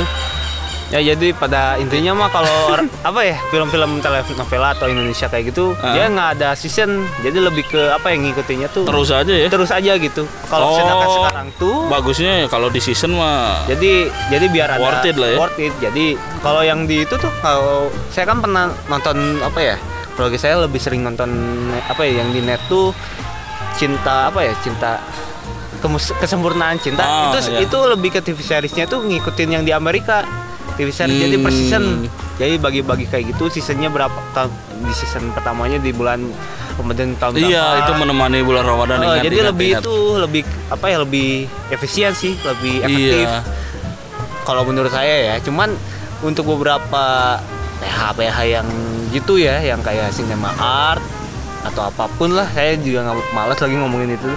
Ya 0.90 0.98
jadi 1.04 1.30
pada 1.32 1.74
intinya 1.76 2.12
mah 2.16 2.28
kalau 2.28 2.74
apa 3.08 3.20
ya 3.22 3.38
film-film 3.48 3.98
telenovela 3.98 4.74
atau 4.74 4.86
Indonesia 4.86 5.26
kayak 5.26 5.48
gitu 5.48 5.72
Ah. 5.78 5.94
dia 5.94 6.06
nggak 6.06 6.28
ada 6.34 6.48
season 6.52 6.90
jadi 7.20 7.38
lebih 7.40 7.62
ke 7.64 7.78
apa 7.88 8.10
yang 8.10 8.26
ngikutinnya 8.26 8.66
tuh 8.68 8.82
terus 8.84 9.08
aja 9.08 9.30
ya 9.30 9.46
terus 9.46 9.70
aja 9.70 9.94
gitu. 9.94 10.26
Kalau 10.44 10.66
Oh. 10.66 10.76
sedangkan 10.76 11.08
sekarang 11.08 11.48
tuh 11.56 11.76
bagusnya 11.86 12.32
ya 12.36 12.46
kalau 12.46 12.68
di 12.68 12.78
season 12.78 13.14
mah 13.14 13.62
jadi 13.64 14.10
jadi 14.28 14.46
biar 14.46 14.68
ada 14.72 14.82
Worth 14.82 15.06
it 15.06 15.14
lah 15.14 15.28
ya. 15.28 15.38
worth 15.38 15.58
it. 15.58 15.74
Jadi 15.78 16.06
kalau 16.40 16.60
yang 16.60 16.84
di 16.84 17.00
itu 17.00 17.14
tuh 17.14 17.30
kalau 17.38 17.86
saya 18.10 18.26
kan 18.26 18.38
pernah 18.38 18.68
nonton 18.86 19.16
apa 19.40 19.60
ya? 19.60 19.76
Kalau 20.10 20.26
saya 20.34 20.58
lebih 20.58 20.76
sering 20.76 21.00
nonton 21.00 21.30
apa 21.80 22.02
ya 22.02 22.20
yang 22.20 22.30
di 22.30 22.40
net 22.40 22.58
tuh 22.66 22.90
cinta 23.74 24.26
apa 24.26 24.42
ya? 24.42 24.52
Cinta 24.58 24.98
kesempurnaan 26.18 26.76
cinta 26.76 27.00
Ah, 27.00 27.32
itu 27.32 27.48
iya. 27.48 27.64
itu 27.64 27.78
lebih 27.86 28.10
ke 28.10 28.20
TV 28.20 28.36
seriesnya 28.38 28.84
tuh 28.84 29.00
ngikutin 29.00 29.48
yang 29.50 29.62
di 29.62 29.72
Amerika. 29.72 30.26
TV 30.72 30.88
series 30.88 31.18
jadi 31.20 31.36
per 31.36 31.48
Hmm. 31.48 31.58
season. 31.58 31.84
Jadi 32.36 32.54
bagi-bagi 32.56 33.04
kayak 33.04 33.24
gitu 33.28 33.48
seasonnya 33.48 33.88
berapa 33.88 34.14
ta- 34.30 34.48
di 34.80 34.92
season 34.92 35.28
pertamanya 35.30 35.76
di 35.76 35.90
bulan 35.90 36.24
kemudian 36.72 37.12
tahun 37.14 37.36
berapa. 37.36 37.46
iya 37.46 37.64
itu 37.78 37.92
menemani 37.92 38.40
bulan 38.40 38.64
Ramadan 38.64 38.96
ingat, 38.98 39.20
jadi 39.20 39.36
ingat, 39.36 39.48
lebih 39.50 39.68
ingat. 39.70 39.82
itu 39.82 39.94
lebih 40.16 40.42
apa 40.68 40.86
ya 40.86 40.96
lebih 40.98 41.28
efisien 41.68 42.12
sih, 42.12 42.32
lebih 42.40 42.80
efektif. 42.80 43.28
iya 43.28 43.44
Kalau 44.40 44.64
menurut 44.64 44.88
saya 44.88 45.14
ya, 45.22 45.34
cuman 45.38 45.76
untuk 46.20 46.48
beberapa 46.48 47.36
PH 47.78 47.98
PH 48.14 48.36
yang 48.50 48.68
gitu 49.10 49.36
ya, 49.36 49.60
yang 49.60 49.78
kayak 49.78 50.08
cinema 50.10 50.48
art 50.56 51.04
atau 51.62 51.84
apa 51.84 52.08
pun 52.10 52.32
lah, 52.32 52.48
saya 52.48 52.72
juga 52.74 53.04
nggak 53.04 53.30
malas 53.30 53.58
lagi 53.58 53.76
ngomongin 53.76 54.16
itu. 54.16 54.30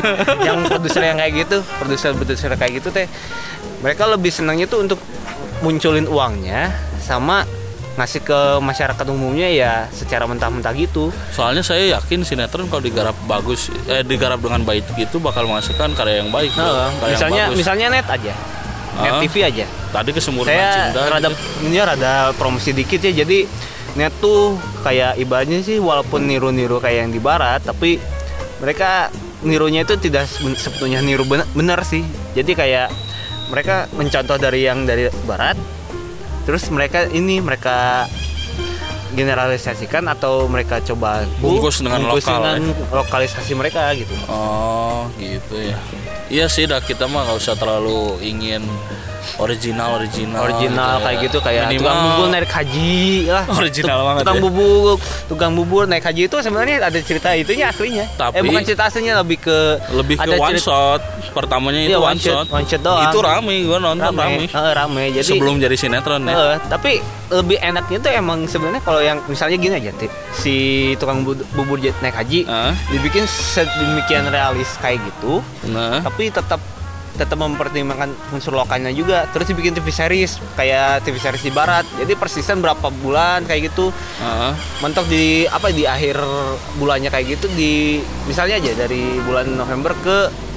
yang 0.46 0.64
produser 0.64 1.02
yang 1.02 1.18
kayak 1.18 1.44
gitu, 1.44 1.60
produser 1.76 2.16
produser 2.16 2.48
kayak 2.54 2.80
gitu 2.80 2.88
teh, 2.88 3.04
mereka 3.78 4.08
lebih 4.08 4.30
senangnya 4.30 4.64
tuh 4.64 4.80
untuk 4.80 4.96
munculin 5.60 6.04
uangnya 6.04 6.72
sama 6.98 7.44
ngasih 7.90 8.22
ke 8.22 8.40
masyarakat 8.58 9.06
umumnya 9.06 9.44
ya 9.46 9.72
secara 9.90 10.24
mentah-mentah 10.24 10.72
gitu. 10.72 11.12
soalnya 11.30 11.60
saya 11.60 11.98
yakin 11.98 12.22
sinetron 12.22 12.64
kalau 12.66 12.80
digarap 12.80 13.12
bagus 13.26 13.68
eh 13.84 14.00
digarap 14.00 14.38
dengan 14.38 14.62
baik 14.62 14.88
gitu 14.94 15.18
bakal 15.18 15.44
menghasilkan 15.44 15.92
karya 15.92 16.22
yang 16.22 16.30
baik. 16.30 16.54
Nah, 16.54 16.88
Karya 16.94 17.04
yang 17.04 17.12
misalnya 17.12 17.42
bagus. 17.44 17.58
misalnya 17.58 17.86
net 17.90 18.06
aja. 18.08 18.34
Net 18.96 19.12
Ah. 19.12 19.20
TV 19.20 19.34
aja. 19.42 19.66
tadi 19.90 20.10
kesempurnaan 20.12 20.54
saya 20.54 20.86
cinta 20.86 21.02
rada 21.04 21.28
gitu. 21.28 21.66
ini 21.66 21.76
rada 21.78 22.12
promosi 22.32 22.70
dikit 22.70 23.02
ya 23.02 23.12
jadi 23.16 23.42
net 23.92 24.14
tuh 24.16 24.54
kayak 24.80 25.18
ibaratnya 25.18 25.60
sih 25.60 25.76
walaupun 25.76 26.22
niru-niru 26.22 26.78
kayak 26.78 27.04
yang 27.04 27.10
di 27.10 27.18
barat 27.18 27.58
tapi 27.60 27.98
mereka 28.58 29.10
nirunya 29.40 29.82
itu 29.82 29.98
tidak 29.98 30.24
se- 30.24 30.38
sebetulnya 30.54 31.02
niru 31.02 31.24
bener, 31.24 31.42
bener 31.50 31.82
sih 31.82 32.06
jadi 32.32 32.52
kayak 32.54 32.86
mereka 33.50 33.90
mencontoh 33.92 34.38
dari 34.38 34.64
yang 34.64 34.86
dari 34.86 35.10
barat 35.26 35.58
terus 36.46 36.70
mereka 36.70 37.04
ini 37.10 37.42
mereka 37.42 38.06
generalisasikan 39.10 40.06
atau 40.06 40.46
mereka 40.46 40.78
coba 40.80 41.26
Bungkus 41.42 41.82
dengan 41.82 42.06
lokal, 42.06 42.40
ya. 42.40 42.56
dengan 42.62 42.78
lokalisasi 42.94 43.52
mereka 43.58 43.90
gitu 43.98 44.14
oh 44.30 45.10
gitu 45.18 45.58
ya 45.58 45.78
iya 46.30 46.46
sih 46.46 46.70
dah 46.70 46.78
kita 46.78 47.10
mah 47.10 47.26
nggak 47.26 47.38
usah 47.42 47.58
terlalu 47.58 48.22
ingin 48.22 48.62
original 49.38 49.88
original 49.96 50.40
original 50.42 50.90
gitu 50.90 50.96
ya. 50.96 51.04
kayak 51.04 51.18
gitu 51.20 51.38
kayak 51.40 51.62
Minimal. 51.66 51.80
tukang 51.80 51.98
bubur 52.02 52.26
naik 52.28 52.50
haji 52.50 52.94
lah. 53.26 53.44
Original 53.52 53.96
Tuk- 53.96 54.06
banget 54.06 54.22
tukang 54.22 54.36
ya. 54.36 54.42
bubur 54.42 54.94
tukang 55.26 55.52
bubur 55.54 55.82
naik 55.84 56.04
haji 56.04 56.22
itu 56.26 56.36
sebenarnya 56.38 56.76
ada 56.82 56.98
cerita 57.00 57.28
itunya 57.32 57.66
aslinya. 57.68 58.04
Tapi- 58.14 58.34
eh 58.34 58.42
bukan 58.42 58.62
cerita 58.62 58.82
aslinya 58.86 59.14
lebih 59.18 59.38
ke 59.38 59.58
lebih 59.92 60.16
ke 60.16 60.30
one 60.32 60.54
cerita- 60.54 60.64
shot. 60.64 61.00
Pertamanya 61.30 61.80
itu 61.80 61.94
Iya, 61.94 61.98
one, 62.02 62.18
shot. 62.18 62.46
one 62.50 62.66
shot 62.66 62.82
doang. 62.82 63.06
Itu 63.06 63.18
rame 63.22 63.54
gua 63.62 63.78
nonton 63.78 64.10
rame, 64.10 64.18
rame. 64.18 64.44
Eh, 64.46 64.72
rame. 64.74 65.02
Jadi 65.14 65.26
sebelum 65.26 65.62
jadi 65.62 65.76
sinetron 65.78 66.26
ya. 66.26 66.34
Eh, 66.34 66.56
tapi 66.66 66.98
lebih 67.30 67.58
enaknya 67.60 67.98
tuh 68.00 68.10
emang 68.10 68.42
sebenarnya 68.44 68.82
kalau 68.82 68.98
yang 68.98 69.22
misalnya 69.24 69.54
gini 69.54 69.74
aja 69.76 69.94
si 70.32 70.54
tukang 70.96 71.22
bu- 71.22 71.46
bubur 71.54 71.78
naik 71.78 72.16
haji 72.16 72.42
Ah, 72.44 72.74
dibikin 72.90 73.22
sedemikian 73.24 74.26
realis 74.26 74.74
kayak 74.78 74.98
gitu 75.00 75.38
nah. 75.68 76.02
tapi 76.02 76.26
tetap 76.28 76.58
tetap 77.16 77.38
mempertimbangkan 77.40 78.12
unsur 78.34 78.54
lokalnya 78.54 78.92
juga. 78.94 79.26
Terus 79.34 79.50
dibikin 79.50 79.74
TV 79.74 79.88
series 79.90 80.38
kayak 80.54 81.02
TV 81.06 81.16
series 81.18 81.44
di 81.44 81.52
barat. 81.52 81.86
Jadi 81.98 82.12
per 82.14 82.28
season 82.30 82.62
berapa 82.62 82.90
bulan 83.02 83.46
kayak 83.48 83.72
gitu. 83.72 83.94
Ah. 84.20 84.52
mentok 84.84 85.08
di 85.08 85.44
apa 85.48 85.72
di 85.72 85.84
akhir 85.84 86.20
bulannya 86.76 87.08
kayak 87.08 87.38
gitu 87.38 87.46
di 87.56 88.00
misalnya 88.28 88.60
aja 88.60 88.72
dari 88.86 89.20
bulan 89.24 89.56
November 89.56 89.92
ke 90.00 90.49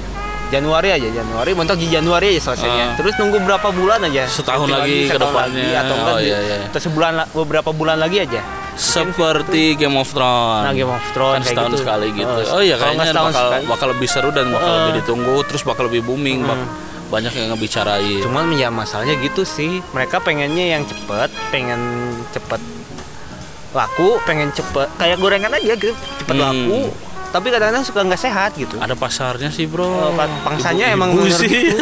Januari 0.54 0.88
aja 0.90 1.08
Januari 1.12 1.50
mentok 1.52 1.76
di 1.76 1.88
Januari 1.88 2.26
aja 2.30 2.40
selesainya 2.46 2.86
Ah. 2.86 2.94
terus 2.94 3.14
nunggu 3.16 3.38
berapa 3.40 3.68
bulan 3.70 3.98
aja 4.02 4.22
Setahun 4.24 4.64
Syuting 4.64 4.78
lagi 4.78 4.98
ke 5.06 5.16
depannya. 5.16 5.64
lagi, 5.64 5.74
atau 5.76 5.94
enggak 5.96 6.14
Oh, 6.14 6.20
iya, 6.20 6.38
iya. 6.40 6.56
atau 6.64 6.80
sebulan 6.80 7.12
la- 7.16 7.28
beberapa 7.28 7.70
bulan 7.70 7.96
lagi 7.96 8.18
aja 8.20 8.40
seperti 8.74 9.74
Game 9.74 9.94
of 9.94 10.08
Thrones 10.08 10.64
Nah, 10.64 10.72
Game 10.72 10.88
of 10.88 11.02
Thrones 11.10 11.34
kan 11.36 11.42
kayak 11.42 11.50
setahun 11.52 11.70
gitu. 11.70 11.80
sekali 11.80 12.06
gitu 12.12 12.30
Oh, 12.44 12.54
oh 12.54 12.60
iya 12.60 12.76
kayaknya 12.76 13.10
bakal 13.12 13.30
sekali. 13.32 13.64
bakal 13.66 13.86
lebih 13.90 14.08
seru 14.08 14.30
dan 14.30 14.46
bakal 14.48 14.66
Eh. 14.68 14.76
lebih 14.80 14.92
ditunggu 15.00 15.36
terus 15.44 15.62
bakal 15.62 15.84
lebih 15.84 16.02
booming 16.02 16.40
bak- 16.40 16.70
banyak 17.06 17.32
yang 17.32 17.46
ngebicarain 17.48 18.20
cuman 18.20 18.50
ya 18.52 18.68
masalahnya 18.68 19.14
gitu 19.20 19.42
sih 19.44 19.78
mereka 19.90 20.18
pengennya 20.18 20.66
yang 20.68 20.82
cepet 20.82 21.30
pengen 21.48 21.78
cepet 22.28 22.58
laku 23.70 24.18
pengen 24.22 24.50
cepet 24.50 24.86
kayak 24.96 25.18
gorengan 25.18 25.50
aja 25.50 25.74
gitu 25.74 25.94
cepet 25.94 26.30
Hmm. 26.32 26.42
laku 26.42 26.80
tapi 27.34 27.50
kadang-kadang 27.50 27.82
suka 27.82 28.06
nggak 28.06 28.22
sehat 28.22 28.54
gitu. 28.54 28.78
Ada 28.78 28.94
pasarnya 28.94 29.50
sih 29.50 29.66
bro. 29.66 29.82
Oh, 29.82 30.14
pangsanya 30.46 30.94
emang 30.94 31.18
Ibu-ibu 31.18 31.34
bener 31.34 31.40
sih. 31.42 31.74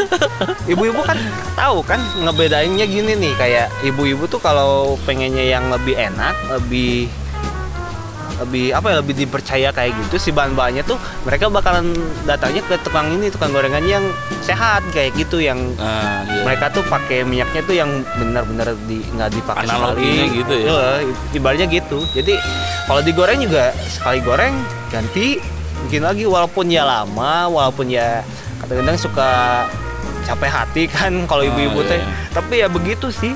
Ibu-ibu 0.73 1.05
kan 1.05 1.21
tahu 1.53 1.85
kan 1.85 2.01
ngebedainnya 2.25 2.89
gini 2.89 3.13
nih 3.21 3.37
kayak 3.37 3.69
ibu-ibu 3.85 4.25
tuh 4.33 4.41
kalau 4.41 4.97
pengennya 5.05 5.45
yang 5.45 5.69
lebih 5.69 5.93
enak, 5.93 6.33
lebih 6.57 7.13
lebih 8.43 8.75
apa 8.75 8.87
ya 8.93 8.97
lebih 9.01 9.15
dipercaya 9.15 9.69
kayak 9.71 9.95
gitu 10.07 10.17
si 10.19 10.31
bahan-bahannya 10.35 10.83
tuh 10.83 10.99
mereka 11.25 11.47
bakalan 11.49 11.95
datangnya 12.27 12.63
ke 12.67 12.75
tukang 12.83 13.09
ini 13.15 13.31
tukang 13.31 13.55
gorengan 13.55 13.85
yang 13.87 14.05
sehat 14.43 14.83
kayak 14.91 15.15
gitu 15.15 15.39
yang 15.39 15.59
nah, 15.79 16.27
iya. 16.27 16.43
mereka 16.43 16.69
tuh 16.75 16.83
pakai 16.91 17.23
minyaknya 17.23 17.63
tuh 17.63 17.75
yang 17.79 17.91
benar-benar 18.19 18.75
di 18.91 19.01
nggak 19.15 19.31
dipakai 19.31 19.67
Analoginya 19.67 20.25
sekali 20.27 20.39
gitu 20.43 20.55
ya? 20.55 20.67
Iya, 20.67 20.87
ibaratnya 21.39 21.67
gitu 21.71 21.99
jadi 22.13 22.35
kalau 22.91 23.01
digoreng 23.07 23.41
juga 23.47 23.71
sekali 23.87 24.19
goreng 24.21 24.55
ganti 24.91 25.39
mungkin 25.83 26.03
lagi 26.07 26.25
walaupun 26.27 26.67
ya 26.71 26.83
lama 26.87 27.51
walaupun 27.51 27.91
ya 27.91 28.23
kadang-kadang 28.63 28.99
suka 28.99 29.31
capek 30.23 30.49
hati 30.49 30.83
kan 30.87 31.13
kalau 31.31 31.43
Ah, 31.43 31.49
ibu-ibu 31.49 31.81
iya, 31.81 31.89
teh 31.89 31.99
iya. 31.99 32.07
tapi 32.31 32.55
ya 32.59 32.69
begitu 32.69 33.09
sih 33.09 33.35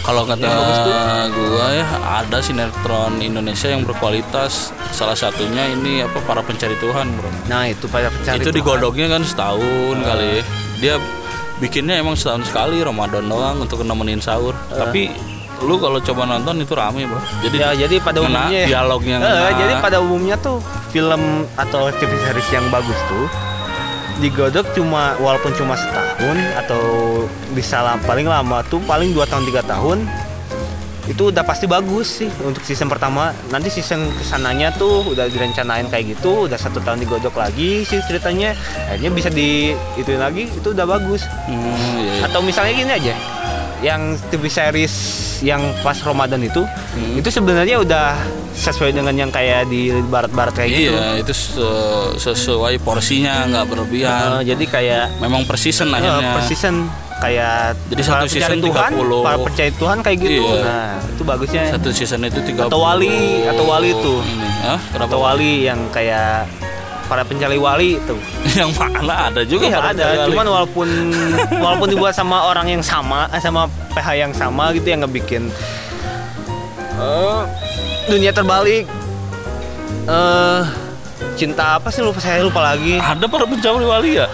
Kalau 0.00 0.24
kata 0.24 0.40
tuh. 0.40 1.28
gua 1.28 1.66
ya 1.70 1.84
ada 2.16 2.40
sinetron 2.40 3.20
Indonesia 3.20 3.68
yang 3.68 3.84
berkualitas. 3.84 4.72
Salah 4.88 5.12
satunya 5.12 5.68
ini 5.68 6.00
apa 6.00 6.16
para 6.22 6.40
pencari 6.40 6.72
Tuhan, 6.76 7.12
Bro. 7.12 7.28
nah 7.44 7.64
itu 7.64 7.84
pada 7.86 8.08
pencari 8.08 8.38
itu 8.38 8.48
Tuhan. 8.48 8.56
digodoknya 8.56 9.06
kan 9.06 9.20
setahun 9.22 9.96
Ah. 9.98 10.06
kali 10.06 10.26
ya. 10.30 10.42
Dia 10.80 10.94
bikinnya 11.58 11.98
emang 11.98 12.14
setahun 12.14 12.46
sekali 12.46 12.80
Ramadan 12.80 13.20
doang 13.22 13.60
untuk 13.60 13.82
nemenin 13.82 14.16
sahur. 14.18 14.56
Ah. 14.70 14.86
Tapi 14.86 15.12
lu 15.60 15.76
kalau 15.76 15.98
coba 15.98 16.22
nonton 16.24 16.54
itu 16.56 16.70
rame 16.70 17.02
bro 17.02 17.18
jadi 17.42 17.56
Ya 17.58 17.70
jadi 17.76 17.98
pada 17.98 18.22
umumnya 18.22 18.62
dialognya 18.64 19.16
ngena. 19.18 19.50
jadi 19.58 19.74
pada 19.82 19.98
umumnya 19.98 20.38
tuh 20.38 20.62
film 20.88 21.18
atau 21.52 21.90
TV 21.92 22.06
series 22.16 22.48
yang 22.48 22.62
bagus 22.70 22.94
tuh 23.08 23.26
digodok 24.18 24.66
cuma 24.72 25.14
walaupun 25.16 25.54
cuma 25.54 25.74
setahun 25.74 26.36
atau 26.56 26.82
bisa 27.52 27.78
lam- 27.80 28.02
paling 28.02 28.26
lama 28.26 28.60
tuh 28.62 28.82
paling 28.82 29.10
2 29.10 29.22
tahun 29.24 29.44
tiga 29.44 29.62
tahun 29.62 30.02
itu 31.08 31.32
udah 31.32 31.40
pasti 31.40 31.64
bagus 31.64 32.20
sih 32.20 32.28
untuk 32.44 32.60
season 32.60 32.84
pertama 32.84 33.32
nanti 33.48 33.72
season 33.72 34.12
ke 34.12 34.20
sananya 34.20 34.68
tuh 34.70 35.08
udah 35.08 35.24
direncanain 35.24 35.88
kayak 35.88 36.12
gitu 36.12 36.44
udah 36.44 36.60
satu 36.60 36.84
tahun 36.84 37.00
digodok 37.00 37.32
lagi 37.32 37.80
sih 37.80 37.96
ceritanya 38.04 38.52
akhirnya 38.86 39.10
bisa 39.10 39.32
di 39.32 39.72
itu 39.96 40.10
lagi 40.14 40.44
itu 40.46 40.68
udah 40.68 40.84
bagus 40.84 41.24
Hmm, 41.48 41.56
iya, 41.96 42.12
iya. 42.12 42.22
atau 42.28 42.44
misalnya 42.44 42.72
gini 42.76 42.92
aja 42.92 43.14
yang 43.80 44.20
TV 44.28 44.52
series 44.52 44.94
yang 45.40 45.62
pas 45.80 45.96
Ramadan 45.98 46.40
itu 46.40 46.62
Hmm. 46.64 47.14
itu 47.14 47.28
sebenarnya 47.28 47.78
udah 47.78 48.18
sesuai 48.50 48.90
dengan 48.90 49.14
yang 49.14 49.30
kayak 49.30 49.66
di 49.66 49.88
barat-barat 50.04 50.50
kayak 50.52 50.70
gitu 50.72 50.90
Iya, 50.90 51.06
itu 51.16 51.32
se- 51.32 51.62
sesuai 52.18 52.78
porsinya 52.78 53.46
nggak 53.46 53.64
berlebihan. 53.66 54.42
Eh, 54.42 54.50
jadi 54.50 54.64
kayak 54.66 55.04
Memang 55.18 55.44
per 55.44 55.54
season 55.56 55.88
eh, 55.88 55.96
akhirnya. 55.96 56.32
per 56.32 56.42
season 56.44 56.74
kayak 57.18 57.74
Jadi 57.88 58.02
satu 58.04 58.26
season 58.26 58.58
Tuhan 58.60 58.90
30. 58.94 59.22
para 59.22 59.38
percaya 59.38 59.70
Tuhan 59.72 59.98
kayak 60.00 60.18
gitu 60.20 60.42
Iya. 60.44 60.62
nah 60.62 60.90
itu 60.98 61.22
bagusnya 61.22 61.62
Satu 61.70 61.88
season 61.90 62.20
itu 62.24 62.40
30 62.40 62.66
Atau 62.66 62.80
wali, 62.80 63.14
atau 63.44 63.64
wali 63.64 63.88
itu. 63.90 64.14
Ini, 64.18 64.48
Hah? 64.60 64.78
Kenapa 64.88 65.06
atau 65.06 65.18
wali 65.20 65.52
yang 65.64 65.80
kayak 65.88 66.46
para 67.08 67.24
pencari 67.24 67.56
wali 67.56 67.96
itu 67.96 68.16
yang 68.60 68.70
mana 68.76 69.32
ada 69.32 69.42
juga 69.42 69.64
Iya 69.66 69.80
ada, 69.80 70.28
cuman 70.28 70.46
walaupun 70.46 70.88
walaupun 71.64 71.88
dibuat 71.88 72.12
sama 72.12 72.46
orang 72.46 72.68
yang 72.68 72.84
sama, 72.84 73.26
eh, 73.32 73.40
sama 73.40 73.66
PH 73.96 74.08
yang 74.14 74.32
sama 74.36 74.70
gitu 74.76 74.86
yang 74.92 75.00
ngebikin 75.02 75.48
eh, 77.00 77.40
dunia 78.06 78.30
terbalik. 78.30 78.84
Eh 80.08 80.62
cinta 81.38 81.78
apa 81.78 81.88
sih 81.94 82.02
lupa 82.02 82.18
saya 82.18 82.42
lupa 82.42 82.60
lagi. 82.74 82.98
ada 82.98 83.26
para 83.30 83.46
pencari 83.46 83.86
wali 83.86 84.10
ya? 84.18 84.26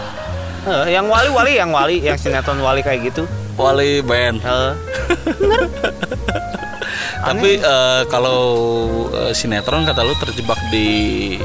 Eh, 0.64 0.97
yang 0.97 1.07
wali 1.12 1.28
wali 1.28 1.52
yang 1.61 1.71
wali 1.71 2.00
yang 2.00 2.16
sinetron 2.16 2.59
wali 2.64 2.81
kayak 2.81 3.12
gitu. 3.12 3.28
Wali 3.54 4.00
band. 4.02 4.40
Eh, 4.43 4.73
Tapi 7.25 7.50
eh, 7.61 8.02
kalau 8.09 8.43
eh, 9.12 9.33
sinetron 9.37 9.85
kata 9.85 10.00
lu 10.04 10.16
terjebak 10.16 10.59
di 10.73 11.37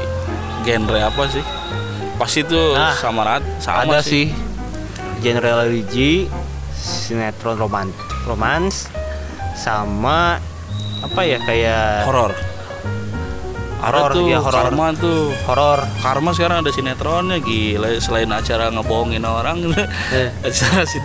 genre 0.62 1.00
apa 1.00 1.22
sih? 1.26 1.44
Pasti 2.16 2.42
itu 2.42 2.60
Ah, 2.72 2.92
sama 2.92 3.24
rat, 3.24 3.42
sama 3.58 3.88
ada 3.88 4.00
sih 4.00 4.28
genre 5.18 5.64
religi, 5.64 6.28
sinetron 6.70 7.56
roman, 7.56 7.88
romans, 8.24 8.88
sama 9.54 10.36
apa 11.00 11.20
ya 11.22 11.40
kayak 11.40 12.04
horor. 12.04 12.32
Horor, 13.80 14.12
tuh 14.12 14.28
iya, 14.28 14.36
horor. 14.38 14.68
Karma 14.68 14.92
tuh. 14.92 15.32
horor. 15.48 15.80
Karma 16.04 16.36
sekarang 16.36 16.60
ada 16.60 16.68
sinetronnya 16.68 17.40
gila 17.40 17.96
selain 17.96 18.28
acara 18.28 18.68
ngebohongin 18.68 19.24
orang 19.24 19.72
Eh. 20.12 20.28
acara 20.44 20.84
sih 20.84 21.00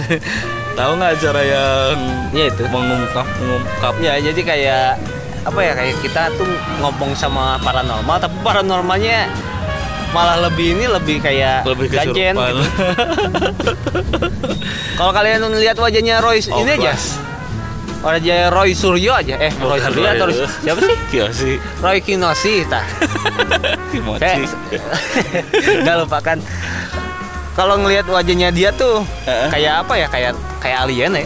tahu 0.76 0.92
nggak 1.00 1.16
acara 1.16 1.40
yang 1.40 1.96
Ya 2.36 2.52
itu. 2.52 2.68
mengungkap 2.68 3.24
mengungkap 3.40 3.94
Ya 4.04 4.20
jadi 4.20 4.42
kayak 4.44 4.88
apa 5.46 5.60
ya 5.62 5.78
kayak 5.78 5.96
kita 6.02 6.34
tuh 6.34 6.50
ngomong 6.82 7.14
sama 7.14 7.62
paranormal 7.62 8.18
tapi 8.18 8.34
paranormalnya 8.42 9.30
malah 10.10 10.50
lebih 10.50 10.74
ini 10.80 10.86
lebih 10.88 11.20
kayak 11.20 11.68
lebih 11.68 11.92
kesurupan 11.92 12.34
gitu. 12.34 12.64
Kalau 14.96 15.12
kalian 15.12 15.44
lihat 15.60 15.76
wajahnya 15.76 16.24
Roy 16.24 16.40
ini 16.40 16.72
aja, 16.80 16.96
wajah 18.00 18.48
Roy 18.48 18.72
Suryo 18.72 19.12
aja, 19.12 19.36
eh 19.36 19.52
Roy 19.60 19.84
Bukan 19.84 19.92
Suryo 19.92 20.08
atau 20.16 20.28
siapa 20.64 20.80
sih? 20.80 20.96
Sih 21.44 21.56
Roy 21.84 22.00
Kinosi, 22.00 22.64
tah. 22.72 22.88
Saya 24.24 24.40
nggak 25.84 25.98
lupakan. 26.08 26.40
Kalau 27.56 27.80
ngelihat 27.80 28.04
wajahnya 28.06 28.52
dia 28.52 28.70
tuh 28.70 29.00
kayak 29.26 29.88
apa 29.88 29.94
ya? 29.96 30.08
Kayak 30.08 30.32
kayak 30.60 30.78
alien 30.84 31.12
ya. 31.16 31.26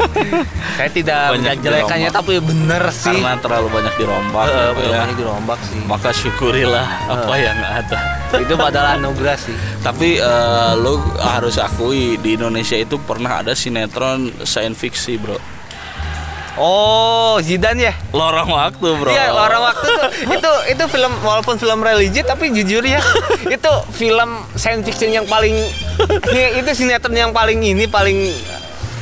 Saya 0.76 0.90
tidak 0.90 1.20
Banyak 1.32 1.56
dirombak. 1.58 2.10
tapi 2.10 2.32
bener 2.38 2.82
sih. 2.90 3.14
karena 3.14 3.38
terlalu 3.38 3.68
banyak 3.70 3.94
dirombak 3.94 4.46
gitu 4.50 4.82
ya. 4.84 4.98
banyak 5.00 5.16
dirombak 5.16 5.58
sih. 5.62 5.78
maka 5.84 6.08
syukurilah 6.10 6.86
apa 7.06 7.32
Eh. 7.32 7.40
yang 7.42 7.58
ada 7.62 7.98
itu 8.34 8.54
padahal 8.54 8.98
anugerah 8.98 9.36
sih. 9.38 9.54
tapi 9.80 10.18
eh, 10.18 10.72
lo 10.76 10.98
harus 11.16 11.56
akui 11.56 12.18
di 12.18 12.34
Indonesia 12.34 12.74
itu 12.74 12.98
pernah 12.98 13.40
ada 13.40 13.54
sinetron 13.54 14.34
science 14.42 14.76
fiksi 14.76 15.16
bro 15.16 15.38
Oh, 16.56 17.34
Zidan 17.38 17.74
ya? 17.76 17.90
lorong 18.10 18.46
waktu 18.46 18.86
bro 18.94 19.10
Iya, 19.10 19.30
orang 19.30 19.62
waktu 19.64 19.86
tuh 19.90 20.08
itu 20.30 20.50
itu 20.70 20.84
film 20.86 21.12
walaupun 21.20 21.54
film 21.56 21.78
religi 21.80 22.22
tapi 22.22 22.50
jujur 22.50 22.80
ya 22.80 23.02
itu 23.44 23.72
film 23.90 24.38
science 24.54 24.84
fiction 24.84 25.10
yang 25.10 25.26
paling 25.26 25.54
itu 26.54 26.70
sinetron 26.72 27.10
yang 27.12 27.30
paling 27.30 27.58
ini 27.58 27.84
paling 27.84 28.30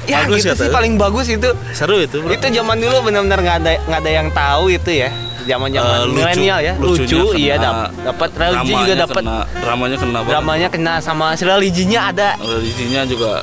ya 0.02 0.24
Bagus 0.24 0.42
gitu 0.42 0.56
sih 0.56 0.64
Teh? 0.64 0.72
paling 0.72 0.96
bagus 0.96 1.28
itu. 1.28 1.52
seru 1.70 2.00
itu 2.00 2.18
bro 2.18 2.30
Itu 2.30 2.48
zaman 2.48 2.76
dulu 2.76 3.04
benar-benar 3.04 3.38
nggak 3.38 3.56
ada 3.58 3.70
nggak 3.84 4.00
ada 4.00 4.10
yang 4.12 4.28
tahu 4.32 4.64
itu 4.68 4.90
ya. 4.98 5.10
Zaman-zaman 5.42 6.06
lucu- 6.06 6.14
milenial 6.16 6.58
ya, 6.62 6.72
lucu 6.78 7.34
iya 7.34 7.58
dapat 7.58 8.30
religi 8.32 8.70
juga 8.72 8.94
dapat 8.96 9.16
kena, 9.20 9.36
dramanya 9.58 9.96
kena 9.98 10.12
banget. 10.16 10.30
dramanya 10.30 10.68
kena 10.70 10.92
sama 10.98 11.34
religinya 11.34 12.00
ada. 12.08 12.28
religinya 12.38 13.02
juga 13.04 13.42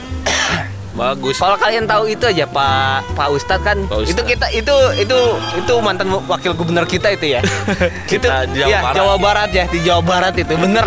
bagus 0.99 1.35
Kalau 1.37 1.55
kalian 1.55 1.85
tahu 1.85 2.03
itu 2.07 2.25
aja 2.25 2.43
Pak 2.45 3.15
Pak 3.15 3.27
Ustadz 3.31 3.63
kan 3.63 3.77
Pak 3.85 3.97
Ustadz. 3.97 4.11
itu 4.11 4.21
kita 4.27 4.47
itu 4.51 4.75
itu 4.99 5.17
itu 5.55 5.73
mantan 5.79 6.11
wakil 6.21 6.51
gubernur 6.53 6.83
kita 6.83 7.09
itu 7.09 7.33
ya. 7.33 7.41
itu 8.05 8.19
Kita 8.19 8.43
Jawa 8.45 8.67
ya, 8.67 8.79
Barat. 8.81 8.95
Jawa 8.95 9.15
Barat 9.17 9.49
ya 9.51 9.63
di 9.65 9.79
Jawa 9.79 10.01
Barat 10.01 10.33
itu 10.35 10.53
bener 10.53 10.85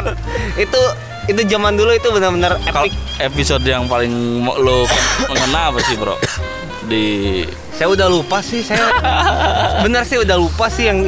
itu 0.54 0.80
itu 1.24 1.40
zaman 1.46 1.72
dulu 1.72 1.90
itu 1.90 2.08
benar-benar 2.08 2.58
epic. 2.60 2.92
episode 3.18 3.62
yang 3.62 3.86
paling 3.86 4.10
lo 4.42 4.84
mengena 5.24 5.70
apa 5.70 5.78
sih 5.80 5.94
bro 5.94 6.18
di 6.82 7.46
Saya 7.72 7.88
udah 7.88 8.04
lupa 8.06 8.38
sih 8.38 8.60
saya 8.60 8.90
bener 9.86 10.02
sih 10.02 10.18
udah 10.18 10.34
lupa 10.34 10.66
sih 10.66 10.86
yang 10.86 10.98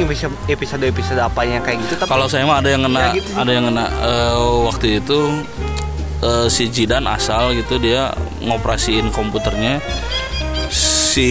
episode 0.47 0.81
episode 0.81 1.19
apa 1.19 1.43
yang 1.43 1.59
kayak 1.59 1.83
gitu 1.83 1.93
tapi 1.95 2.09
kalau 2.09 2.25
saya 2.25 2.41
mah 2.41 2.57
ada 2.57 2.69
yang 2.69 2.81
kena 2.81 2.99
Ya, 3.01 3.11
gitu 3.13 3.27
sih. 3.27 3.37
ada 3.37 3.51
yang 3.51 3.65
kena 3.67 3.85
eh, 3.91 4.35
waktu 4.65 4.87
itu 4.97 5.19
eh, 6.21 6.47
si 6.47 6.63
Jidan 6.69 7.05
asal 7.05 7.51
gitu 7.53 7.75
dia 7.77 8.15
ngoperasiin 8.45 9.09
komputernya. 9.09 9.81
Si 10.69 11.29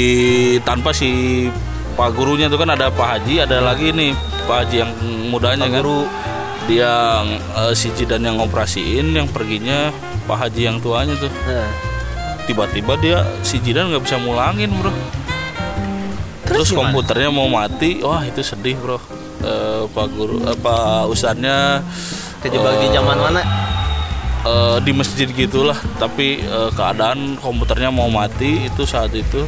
tanpa 0.62 0.94
si 0.94 1.46
pak 1.94 2.10
gurunya 2.10 2.50
itu 2.50 2.58
kan 2.58 2.74
ada 2.74 2.90
Pak 2.90 3.06
Haji 3.06 3.46
ada 3.46 3.62
lagi 3.62 3.94
nih 3.94 4.10
Pak 4.50 4.56
Haji 4.66 4.76
yang 4.82 4.92
mudanya 5.30 5.66
Pak 5.66 5.72
kan. 5.72 5.82
Guru. 5.82 6.00
Dia 6.64 7.20
eh, 7.60 7.74
si 7.76 7.92
Jidan 7.92 8.24
yang 8.24 8.40
ngoperasiin 8.40 9.12
yang 9.12 9.28
perginya 9.28 9.92
Pak 10.24 10.48
Haji 10.48 10.62
yang 10.64 10.80
tuanya 10.80 11.12
tuh. 11.20 11.28
Nah, 11.28 11.68
tiba-tiba 12.48 12.96
dia 12.96 13.18
si 13.44 13.60
Jidan 13.60 13.92
nggak 13.92 14.04
bisa 14.04 14.16
mulangin 14.16 14.72
bro. 14.72 14.88
Terus, 16.44 16.72
gimana? 16.72 16.92
komputernya 16.92 17.28
mau 17.32 17.48
mati. 17.48 18.00
Wah 18.00 18.24
itu 18.24 18.40
sedih 18.40 18.80
bro. 18.80 18.96
Eh, 19.44 19.84
Pak 19.92 20.06
guru 20.16 20.40
eh, 20.40 20.56
Pak 20.56 21.12
Ustadznya 21.12 21.84
terjebak 22.40 22.80
di 22.80 22.88
zaman 22.92 23.16
mana? 23.20 23.42
Eh, 24.44 24.78
di 24.80 24.92
masjid 24.92 25.26
gitulah 25.26 25.76
tapi 25.96 26.40
eh, 26.40 26.70
keadaan 26.72 27.36
komputernya 27.36 27.88
mau 27.88 28.08
mati 28.08 28.64
itu 28.64 28.84
saat 28.84 29.10
itu 29.10 29.42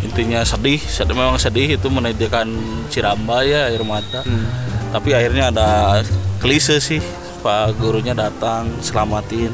intinya 0.00 0.40
sedih 0.42 0.78
sedih 0.78 1.12
memang 1.12 1.36
sedih 1.36 1.74
itu 1.74 1.88
menitikan 1.88 2.46
ciramba 2.86 3.42
ya 3.42 3.66
air 3.66 3.82
mata 3.82 4.22
Hmm. 4.22 4.46
tapi 4.88 5.10
akhirnya 5.10 5.50
ada 5.50 6.00
klise 6.38 6.78
sih 6.78 7.02
pak 7.38 7.74
gurunya 7.76 8.12
datang 8.12 8.70
selamatin 8.78 9.50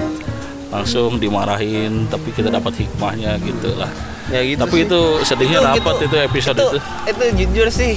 langsung 0.68 1.16
dimarahin 1.16 2.04
tapi 2.06 2.28
kita 2.30 2.50
dapat 2.50 2.74
hikmahnya 2.76 3.38
gitu 3.40 3.72
lah 3.74 3.88
Ya 4.24 4.40
gitu. 4.40 4.56
tapi 4.58 4.76
sih. 4.78 4.86
itu 4.88 5.00
sedihnya 5.20 5.58
Itu- 5.60 5.68
dapat 5.76 5.94
gitu. 5.94 6.04
itu 6.06 6.16
episode 6.24 6.56
itu, 6.56 6.78
itu 7.06 7.24
jujur 7.38 7.68
sih 7.68 7.94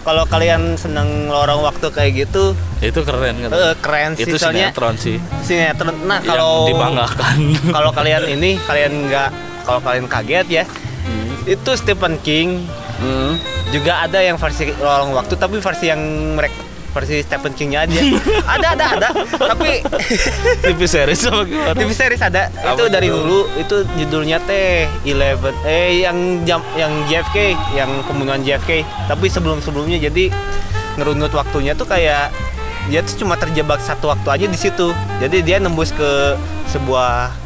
kalau 0.00 0.24
kalian 0.24 0.80
seneng 0.80 1.28
lorong 1.28 1.60
waktu 1.60 1.92
kayak 1.92 2.26
gitu 2.26 2.56
itu 2.80 3.00
keren 3.04 3.36
kan? 3.44 3.50
Eh, 3.52 3.74
keren 3.84 4.10
sih 4.16 4.24
itu 4.24 4.36
soalnya 4.40 4.72
sinetron 4.72 4.96
sih. 4.96 5.16
Sinetron. 5.44 5.94
Nah 6.08 6.24
kalau 6.24 6.64
dibanggakan. 6.68 7.36
kalau 7.76 7.90
kalian 7.92 8.24
ini 8.28 8.56
kalian 8.64 9.08
nggak 9.08 9.28
kalau 9.68 9.80
kalian 9.84 10.08
kaget 10.08 10.46
ya 10.48 10.64
itu 11.48 11.70
Stephen 11.76 12.16
King. 12.20 12.64
Hmm. 13.00 13.40
juga 13.72 14.04
ada 14.04 14.20
yang 14.20 14.36
versi 14.36 14.68
lorong 14.76 15.16
waktu 15.16 15.32
tapi 15.40 15.56
versi 15.56 15.88
yang 15.88 15.96
mereka 16.36 16.69
versi 16.90 17.22
Stephen 17.22 17.54
Kingnya 17.54 17.86
aja. 17.86 18.00
Ada 18.46 18.66
ada 18.74 18.84
ada. 18.98 19.08
Tapi 19.54 19.82
TV 20.66 20.80
series 20.84 21.20
sama 21.22 21.46
gimana? 21.46 21.74
TV 21.74 21.90
series 21.94 22.22
ada. 22.22 22.50
Apa 22.50 22.76
itu 22.76 22.84
dari 22.90 23.08
dulu 23.08 23.46
itu 23.56 23.86
judulnya 23.98 24.42
teh 24.44 24.90
Eleven 25.06 25.54
eh 25.64 26.02
yang 26.04 26.42
jam 26.44 26.60
yang 26.74 26.90
JFK 27.06 27.54
yang 27.74 27.90
pembunuhan 28.04 28.42
JFK 28.42 28.82
tapi 29.06 29.26
sebelum 29.30 29.62
sebelumnya 29.62 29.98
jadi 29.98 30.28
ngerunut 30.98 31.30
waktunya 31.32 31.72
tuh 31.78 31.86
kayak 31.86 32.28
dia 32.90 33.00
tuh 33.06 33.22
cuma 33.22 33.38
terjebak 33.38 33.78
satu 33.78 34.10
waktu 34.10 34.28
aja 34.28 34.46
di 34.50 34.58
situ. 34.58 34.90
Jadi 35.22 35.46
dia 35.46 35.62
nembus 35.62 35.94
ke 35.94 36.34
sebuah 36.70 37.39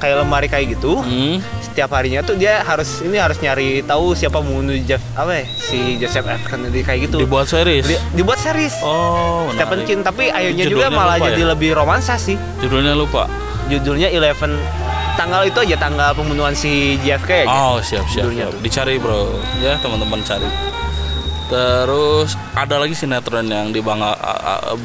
kayak 0.00 0.24
lemari 0.24 0.48
kayak 0.48 0.74
gitu. 0.74 0.98
Hmm. 0.98 1.38
Setiap 1.60 1.92
harinya 1.92 2.24
tuh 2.24 2.34
dia 2.34 2.64
harus 2.64 3.04
ini 3.04 3.20
harus 3.20 3.36
nyari 3.38 3.84
tahu 3.84 4.16
siapa 4.16 4.40
membunuh 4.40 4.74
Jeff 4.82 5.04
apa 5.14 5.44
ya, 5.44 5.44
si 5.46 6.00
Joseph 6.00 6.26
F 6.26 6.48
Kennedy 6.48 6.80
kayak 6.80 7.12
gitu. 7.12 7.20
Dibuat 7.22 7.46
series. 7.46 7.84
Di- 7.84 8.02
dibuat 8.16 8.40
series. 8.40 8.74
Oh, 8.80 9.52
Stephen. 9.52 9.84
King 9.84 10.00
tapi 10.00 10.32
akhirnya 10.32 10.64
juga 10.66 10.88
malah 10.88 11.20
jadi 11.20 11.44
ya? 11.44 11.52
lebih 11.52 11.76
romansa 11.76 12.16
sih. 12.16 12.34
Judulnya 12.64 12.96
lupa. 12.96 13.28
Judulnya 13.68 14.10
Eleven 14.10 14.56
tanggal 15.14 15.44
itu 15.44 15.58
aja 15.60 15.76
tanggal 15.76 16.10
pembunuhan 16.16 16.56
si 16.56 16.96
JFK 17.04 17.44
aja. 17.44 17.52
Oh, 17.52 17.76
siap 17.84 18.08
siap. 18.08 18.24
Judulnya 18.24 18.48
siap. 18.48 18.56
tuh. 18.56 18.60
Dicari, 18.64 18.94
Bro. 18.96 19.36
Ya, 19.60 19.76
teman-teman 19.78 20.24
cari. 20.24 20.48
Terus 21.50 22.38
ada 22.54 22.78
lagi 22.78 22.94
sinetron 22.94 23.50
yang 23.50 23.74
dibangga 23.74 24.14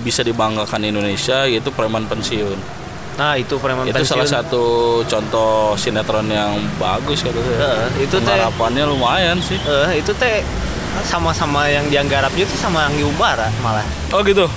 bisa 0.01 0.25
dibanggakan 0.25 0.82
Indonesia 0.82 1.45
yaitu 1.45 1.69
Preman 1.69 2.10
Pensiun. 2.10 2.85
Nah, 3.15 3.39
itu 3.39 3.56
preman 3.63 3.88
itu 3.88 4.04
salah 4.04 4.28
pensiun. 4.28 4.43
satu 4.43 4.65
contoh 5.08 5.71
sinetron 5.80 6.28
yang 6.28 6.51
bagus 6.75 7.23
kata 7.23 7.39
saya. 7.39 7.58
Heeh, 7.63 7.88
itu 8.04 8.15
teh 8.19 8.28
Penggarapannya 8.28 8.84
lumayan 8.91 9.39
sih. 9.39 9.56
eh, 9.56 10.04
itu 10.04 10.12
teh 10.19 10.43
sama-sama 11.04 11.67
yang 11.67 11.88
dianggarapnya 11.88 12.43
itu 12.43 12.56
sama 12.60 12.88
Anggi 12.88 13.04
Umbara 13.04 13.47
malah. 13.63 13.84
Oh 14.12 14.19
gitu. 14.23 14.47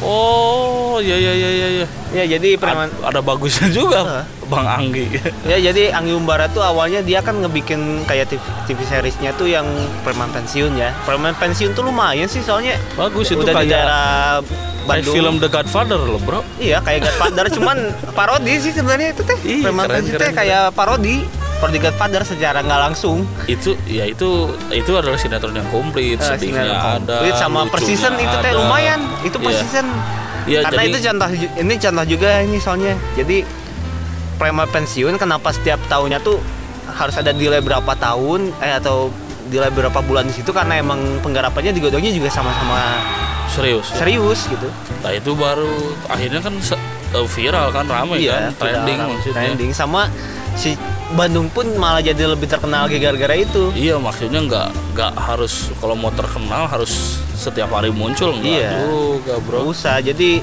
Oh, 0.00 0.96
ya 0.98 1.12
ya 1.12 1.32
ya 1.32 1.50
ya 1.50 1.68
ya. 1.76 1.86
Ya 2.10 2.24
jadi 2.26 2.56
preman 2.56 2.88
Ad- 2.90 3.04
ada 3.06 3.20
bagusnya 3.20 3.68
juga, 3.70 4.00
Heeh. 4.00 4.24
Bang 4.48 4.66
Anggi. 4.66 5.06
Ya 5.44 5.60
jadi 5.60 5.92
Anggi 5.92 6.10
Umbara 6.10 6.48
tuh 6.48 6.60
awalnya 6.60 6.98
dia 7.00 7.20
kan 7.20 7.36
ngebikin 7.36 8.02
kayak 8.02 8.26
TV, 8.26 8.40
TV 8.66 8.80
seriesnya 8.82 9.30
tuh 9.32 9.46
yang 9.46 9.68
preman 10.00 10.26
pensiun 10.28 10.74
ya. 10.74 10.90
Preman 11.04 11.32
pensiun 11.32 11.70
tuh 11.70 11.84
lumayan 11.84 12.26
sih 12.26 12.40
soalnya 12.40 12.74
Bagus 12.94 13.28
itu 13.28 13.38
udah 13.38 13.54
di 13.54 13.58
kayak 13.60 13.70
daerah 13.70 14.08
kayak 14.40 14.88
Bandung. 14.88 15.14
film 15.14 15.34
The 15.36 15.48
Godfather 15.48 16.00
loh, 16.00 16.18
Bro. 16.18 16.40
Iya 16.56 16.80
kayak 16.80 17.06
Godfather 17.06 17.46
cuman 17.52 17.76
parodi 18.18 18.54
sih 18.58 18.72
sebenarnya 18.72 19.12
itu 19.12 19.22
teh. 19.22 19.38
Ih, 19.44 19.60
preman 19.62 19.84
keren, 19.84 19.94
pensiun 20.00 20.16
keren, 20.16 20.24
teh 20.24 20.30
kayak 20.34 20.62
parodi. 20.72 21.16
Parodi 21.60 21.76
Godfather 21.78 22.24
secara 22.24 22.58
nggak 22.58 22.80
langsung. 22.82 23.28
Itu 23.44 23.76
ya 23.84 24.08
itu 24.08 24.48
itu 24.72 24.90
adalah 24.90 25.14
sinetron 25.14 25.52
yang 25.52 25.68
komplit, 25.68 26.16
Eh, 26.16 26.24
sedihnya 26.24 26.64
ada. 26.64 27.20
komplit 27.20 27.34
sama 27.36 27.68
per 27.68 27.80
season 27.80 28.16
itu 28.16 28.36
teh 28.40 28.52
lumayan. 28.52 29.00
Itu 29.20 29.36
per 29.36 29.52
season. 29.54 29.86
Iya, 30.48 30.64
Karena 30.64 30.82
jadi- 30.82 30.90
itu 30.90 30.98
contoh 31.04 31.28
ini 31.60 31.74
contoh 31.76 32.04
juga 32.08 32.30
ini 32.40 32.56
soalnya. 32.56 32.96
Jadi 33.12 33.44
preman 34.34 34.64
pensiun 34.66 35.14
kenapa 35.14 35.52
setiap 35.52 35.76
tahunnya 35.86 36.18
tuh 36.18 36.40
harus 36.90 37.12
ada 37.14 37.30
delay 37.30 37.60
berapa 37.60 37.92
tahun 37.94 38.56
eh 38.58 38.72
atau 38.74 39.12
delay 39.46 39.68
berapa 39.68 40.00
bulan 40.00 40.24
di 40.24 40.34
situ 40.34 40.48
karena 40.50 40.80
emang 40.80 40.96
penggarapannya 41.20 41.70
digodongnya 41.70 42.08
juga 42.08 42.32
sama-sama 42.32 42.98
Serius. 43.48 43.86
ya? 43.88 43.96
serius 43.96 44.40
gitu. 44.46 44.68
Nah, 45.00 45.10
itu 45.10 45.30
baru 45.32 45.70
akhirnya 46.06 46.40
kan 46.40 46.54
eh, 46.54 47.26
viral 47.26 47.66
kan 47.70 47.84
ramai 47.84 48.22
kan, 48.24 48.52
trending 48.54 48.96
viral, 48.96 49.08
maksudnya. 49.10 49.34
Iya, 49.34 49.46
Trending 49.48 49.70
sama 49.72 50.02
si 50.52 50.74
Bandung 51.10 51.48
pun 51.48 51.66
malah 51.74 51.98
jadi 51.98 52.22
lebih 52.24 52.46
terkenal 52.46 52.86
gara-gara 52.86 53.34
itu. 53.34 53.72
Iya 53.72 53.98
maksudnya 53.98 54.40
nggak 54.40 54.68
nggak 54.94 55.12
harus 55.16 55.74
kalau 55.76 55.94
mau 55.94 56.10
terkenal 56.10 56.66
harus 56.66 57.18
setiap 57.34 57.70
hari 57.70 57.90
muncul 57.90 58.30
nggak 58.32 58.46
Iya. 58.46 58.70
juga 58.84 59.34
bro. 59.40 59.66
Usah 59.66 59.98
jadi 59.98 60.38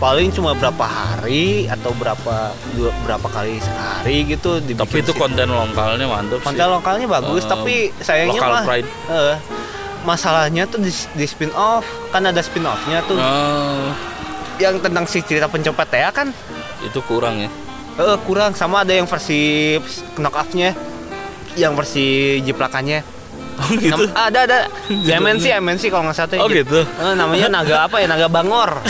paling 0.00 0.32
cuma 0.32 0.56
berapa 0.56 0.80
hari 0.80 1.68
atau 1.68 1.92
berapa 1.92 2.34
dua, 2.72 2.88
berapa 3.04 3.26
kali 3.28 3.60
sehari 3.60 4.24
gitu 4.26 4.56
dibikin 4.58 4.80
Tapi 4.80 4.96
itu 4.98 5.12
konten 5.12 5.44
lokalnya 5.46 6.08
mantep 6.08 6.40
konten 6.40 6.56
sih. 6.58 6.72
lokalnya 6.72 7.06
bagus 7.06 7.44
Eh, 7.44 7.46
tapi 7.46 7.74
sayangnya 8.00 8.32
local 8.34 8.50
mah 8.50 8.64
pride. 8.64 8.88
eh, 8.88 9.34
masalahnya 10.02 10.64
tuh 10.64 10.80
di, 10.80 10.88
di 10.90 11.26
spin 11.26 11.52
off 11.52 11.84
kan 12.10 12.24
ada 12.24 12.40
spin 12.40 12.64
offnya 12.64 13.04
tuh. 13.04 13.16
Nah, 13.16 13.92
yang 14.56 14.76
tentang 14.78 15.04
si 15.04 15.20
cerita 15.24 15.46
pencopet 15.46 15.88
ya 15.92 16.10
kan? 16.12 16.32
Itu 16.80 17.00
kurang 17.04 17.40
ya. 17.40 17.50
eh, 17.96 18.18
kurang. 18.24 18.56
Sama 18.56 18.84
ada 18.84 18.92
yang 18.92 19.04
versi 19.04 19.76
knock 20.16 20.36
offnya 20.36 20.72
yang 21.58 21.74
versi 21.74 22.38
jiplakannya. 22.40 23.02
Oh 23.60 23.68
gitu. 23.76 24.08
Nam- 24.08 24.16
ada 24.16 24.38
ada. 24.48 24.58
Di 25.06 25.12
MNC 25.12 25.60
MNC 25.60 25.82
kalau 25.92 26.08
nggak 26.08 26.16
salah. 26.16 26.40
Oh 26.40 26.48
gitu. 26.48 26.80
Eh, 26.80 27.14
namanya 27.14 27.48
naga 27.52 27.84
apa 27.84 28.00
ya? 28.00 28.08
Naga 28.08 28.28
bangor. 28.28 28.70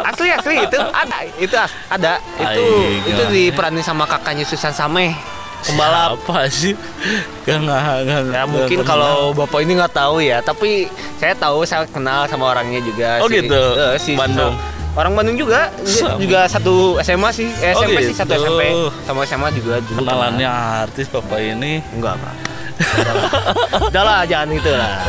Asli 0.00 0.28
asli 0.32 0.56
itu 0.58 0.78
ada 0.80 1.16
itu 1.38 1.54
ada. 1.88 2.12
Itu 2.36 2.64
Aing, 2.66 3.06
itu 3.06 3.22
diperanin 3.30 3.84
sama 3.84 4.04
kakaknya 4.04 4.42
Susan 4.42 4.74
Sameh 4.74 5.14
pembalap 5.62 6.16
Apa 6.18 6.46
sih? 6.46 6.72
Gak 7.42 7.58
nggak 7.58 7.80
nggak. 8.02 8.22
ya 8.30 8.42
mungkin 8.44 8.78
kalau 8.82 9.32
bapak 9.32 9.60
ini 9.60 9.72
nggak 9.74 9.92
tahu 9.92 10.18
ya 10.18 10.38
tapi 10.38 10.86
saya 11.16 11.32
tahu 11.32 11.62
saya 11.62 11.84
kenal 11.86 12.24
sama 12.24 12.50
orangnya 12.50 12.80
juga 12.80 13.18
Oh, 13.18 13.26
si- 13.26 13.38
gitu? 13.38 13.60
eh, 13.74 13.96
si 13.96 14.12
Bandung? 14.14 14.54
orang 14.92 15.12
Bandung 15.14 15.36
juga 15.36 15.70
Sama. 15.82 16.18
juga 16.18 16.44
satu 16.44 16.98
SMA 16.98 17.30
sih 17.30 17.46
eh, 17.56 17.70
Oh, 17.70 17.80
SMP 17.80 17.98
sih 18.02 18.12
satu 18.12 18.32
gitu. 18.32 18.42
SMP 18.44 18.62
sama 19.02 19.20
SMA 19.22 19.48
juga 19.52 19.78
dulu 19.80 19.98
kenalannya 20.00 20.44
pernah. 20.44 20.82
artis 20.82 21.06
bapak 21.06 21.38
ini. 21.40 21.72
enggak 21.90 22.14
enggak 22.16 22.36
udah 23.86 24.02
lah 24.02 24.20
jangan 24.24 24.48
itu 24.50 24.72
lah 24.72 25.04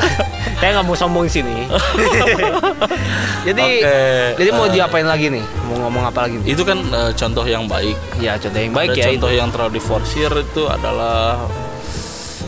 saya 0.58 0.70
nggak 0.76 0.86
mau 0.86 0.94
sombong 0.94 1.24
di 1.24 1.34
sini 1.34 1.56
jadi 3.48 3.64
Oke, 3.64 3.98
jadi 4.38 4.50
mau 4.52 4.66
eh, 4.66 4.72
diapain 4.72 5.06
lagi 5.06 5.28
nih 5.30 5.44
mau 5.66 5.88
ngomong 5.88 6.04
apa 6.04 6.20
lagi 6.26 6.36
nih 6.40 6.48
Itu 6.50 6.64
kan 6.64 6.78
eh, 6.82 7.12
contoh 7.14 7.46
yang 7.46 7.66
baik. 7.66 7.98
ya 8.18 8.36
contoh 8.36 8.60
yang 8.60 8.74
baik 8.74 8.90
Ada 8.90 8.98
ya 8.98 9.06
contoh 9.10 9.30
itu. 9.30 9.38
yang 9.38 9.50
terlalu 9.50 9.72
diforsir 9.78 10.30
itu 10.32 10.64
adalah 10.66 11.46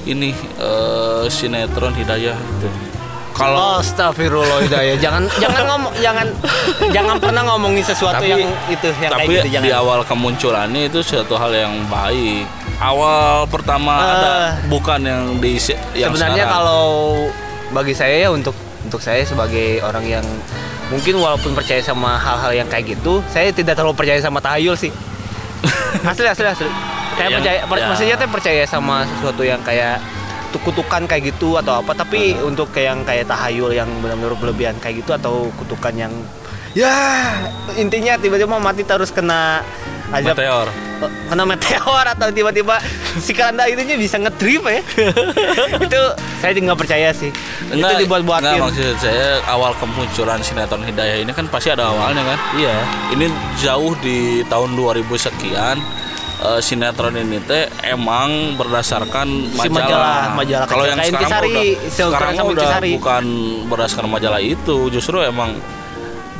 ini 0.03 0.29
eh, 0.57 1.23
sinetron 1.27 1.93
Hidayah 1.93 2.35
itu. 2.35 2.69
Kalau 3.33 3.81
Astagfirullah 3.81 4.61
Hidayah. 4.61 4.95
Jangan 4.99 5.23
jangan 5.37 5.63
ngomong 5.65 5.93
jangan 6.05 6.27
jangan 6.91 7.15
pernah 7.17 7.41
ngomongin 7.47 7.81
sesuatu 7.81 8.19
Tapi- 8.19 8.29
yang 8.29 8.45
itu 8.67 8.87
yang 8.99 9.11
tapi 9.11 9.25
kayak 9.25 9.37
gitu 9.39 9.47
jangan. 9.49 9.65
di 9.65 9.71
awal 9.73 9.99
kemunculannya 10.03 10.81
itu 10.85 10.99
suatu 11.01 11.33
hal 11.33 11.49
yang 11.51 11.73
baik. 11.87 12.45
Awal 12.77 13.47
pertama 13.47 13.93
Eh, 13.95 14.11
ada 14.11 14.33
bukan 14.67 14.99
yang 15.01 15.23
di 15.39 15.55
yang 15.95 16.11
Sebenarnya 16.11 16.45
sekarang. 16.45 16.51
kalau 16.51 16.83
bagi 17.71 17.93
saya 17.95 18.15
ya 18.19 18.29
untuk 18.29 18.53
untuk 18.83 18.99
saya 18.99 19.23
sebagai 19.23 19.81
orang 19.81 20.05
yang 20.05 20.25
mungkin 20.91 21.17
walaupun 21.17 21.55
percaya 21.55 21.79
sama 21.79 22.19
hal-hal 22.19 22.51
yang 22.53 22.67
kayak 22.69 22.95
gitu, 22.99 23.23
saya 23.31 23.49
tidak 23.49 23.79
terlalu 23.79 23.95
percaya 23.95 24.19
sama 24.19 24.43
tahayul 24.43 24.75
sih. 24.75 24.91
asli 26.11 26.27
asli 26.27 26.45
asli. 26.45 26.69
Saya 27.13 27.29
Yang- 27.29 27.33
percaya, 27.41 27.59
per- 27.65 27.79
ya. 27.79 27.87
maksudnya 27.87 28.15
saya 28.19 28.29
percaya 28.29 28.63
sama 28.67 28.95
sesuatu 29.07 29.41
yang 29.45 29.61
kayak 29.63 30.01
kutukan 30.53 31.09
kayak 31.09 31.33
gitu 31.33 31.57
atau 31.57 31.81
apa 31.81 31.97
tapi 31.97 32.37
untuk 32.45 32.69
kayak 32.69 32.93
yang 32.93 32.99
kayak 33.01 33.25
tahayul 33.25 33.73
yang 33.73 33.89
benar-benar 34.05 34.37
berlebihan 34.37 34.77
kayak 34.77 35.01
gitu 35.01 35.09
atau 35.17 35.49
kutukan 35.57 35.89
yang 35.97 36.13
ya 36.73 36.93
intinya 37.75 38.17
tiba-tiba 38.17 38.57
mati 38.57 38.81
terus 38.81 39.09
kena 39.09 39.61
azab. 40.09 40.37
Meteor. 40.37 40.67
Oh, 41.01 41.09
kena 41.27 41.43
meteor 41.43 42.05
atau 42.07 42.29
tiba-tiba 42.29 42.77
si 43.17 43.33
keranda 43.33 43.65
itunya 43.65 43.97
bisa 43.97 44.17
ngedrip 44.17 44.61
ya. 44.63 44.81
Itu 45.85 46.01
saya 46.39 46.53
nggak 46.53 46.79
percaya 46.79 47.09
sih. 47.11 47.33
Itu 47.69 47.81
dibuat-buatin. 47.97 48.57
enggak, 48.57 48.61
maksud 48.63 48.95
saya 49.01 49.41
awal 49.45 49.73
kemunculan 49.77 50.39
sinetron 50.39 50.85
Hidayah 50.85 51.17
ini 51.19 51.31
kan 51.33 51.49
pasti 51.49 51.73
ada 51.73 51.89
awalnya 51.89 52.23
kan. 52.23 52.39
iya. 52.55 52.77
Ini 53.11 53.25
jauh 53.57 53.97
di 53.99 54.45
tahun 54.45 54.77
2000 54.77 55.01
sekian 55.17 55.77
eh, 56.41 56.59
sinetron 56.61 57.17
ini 57.17 57.41
teh 57.43 57.67
emang 57.83 58.53
berdasarkan 58.55 59.27
Si 59.49 59.67
majalah. 59.67 60.29
majalah- 60.29 60.29
majalah 60.35 60.67
Kalau 60.69 60.85
yang 60.85 60.99
sekarang 61.01 61.19
Intisari, 61.19 61.49
udah, 61.49 61.89
sekarang 61.89 62.33
udah 62.47 62.69
bukan 62.95 63.23
berdasarkan 63.67 64.09
majalah 64.09 64.39
itu, 64.39 64.77
justru 64.87 65.19
emang 65.19 65.57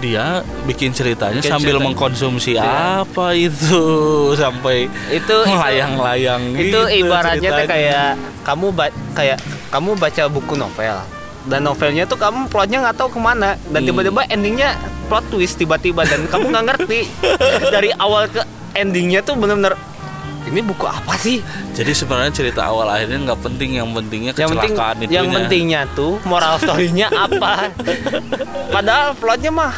dia 0.04 0.26
bikin 0.64 0.92
ceritanya 0.92 1.40
Bikin 1.40 1.48
sambil 1.50 1.74
cerita. 1.74 1.86
mengkonsumsi 1.86 2.52
Iya. 2.54 3.02
apa 3.02 3.32
itu 3.32 3.80
sampai 4.42 4.92
itu 5.10 5.36
melayang-layang 5.48 6.44
itu 6.54 6.76
gitu 6.76 6.80
ibaratnya 7.00 7.40
tuh 7.50 7.58
ceritanya. 7.58 7.72
kayak 7.72 8.10
kamu 8.44 8.68
ba- 8.70 8.96
kayak 9.14 9.38
kamu 9.70 9.90
baca 9.96 10.24
buku 10.28 10.54
novel 10.54 10.98
dan 11.44 11.60
novelnya 11.62 12.04
tuh 12.04 12.16
kamu 12.16 12.48
plotnya 12.48 12.78
nggak 12.82 12.98
tahu 12.98 13.10
ke 13.10 13.20
mana 13.20 13.56
dan 13.66 13.80
Hmm. 13.80 13.88
tiba-tiba 13.90 14.22
endingnya 14.28 14.70
plot 15.06 15.24
twist 15.30 15.56
tiba-tiba 15.56 16.04
dan 16.04 16.28
kamu 16.28 16.46
nggak 16.50 16.66
ngerti 16.70 17.00
dari 17.74 17.92
awal 17.94 18.28
ke 18.28 18.44
endingnya 18.74 19.20
tuh 19.20 19.36
bener-bener 19.36 19.76
ini 20.50 20.60
buku 20.60 20.86
apa 20.86 21.14
sih 21.16 21.40
Jadi 21.74 21.92
sebenarnya 21.92 22.34
cerita 22.34 22.68
awal 22.70 22.86
akhirnya 22.86 23.32
nggak 23.32 23.42
penting, 23.42 23.80
yang 23.80 23.90
pentingnya 23.92 24.32
yang 24.36 24.52
penting 24.52 24.74
kecelakaan 24.74 24.98
itu. 25.02 25.12
yang 25.14 25.28
pentingnya 25.30 25.82
tuh 25.94 26.20
moral 26.28 26.60
story-nya 26.60 27.08
apa 27.26 27.72
padahal 28.70 29.16
plotnya 29.18 29.52
mah 29.52 29.74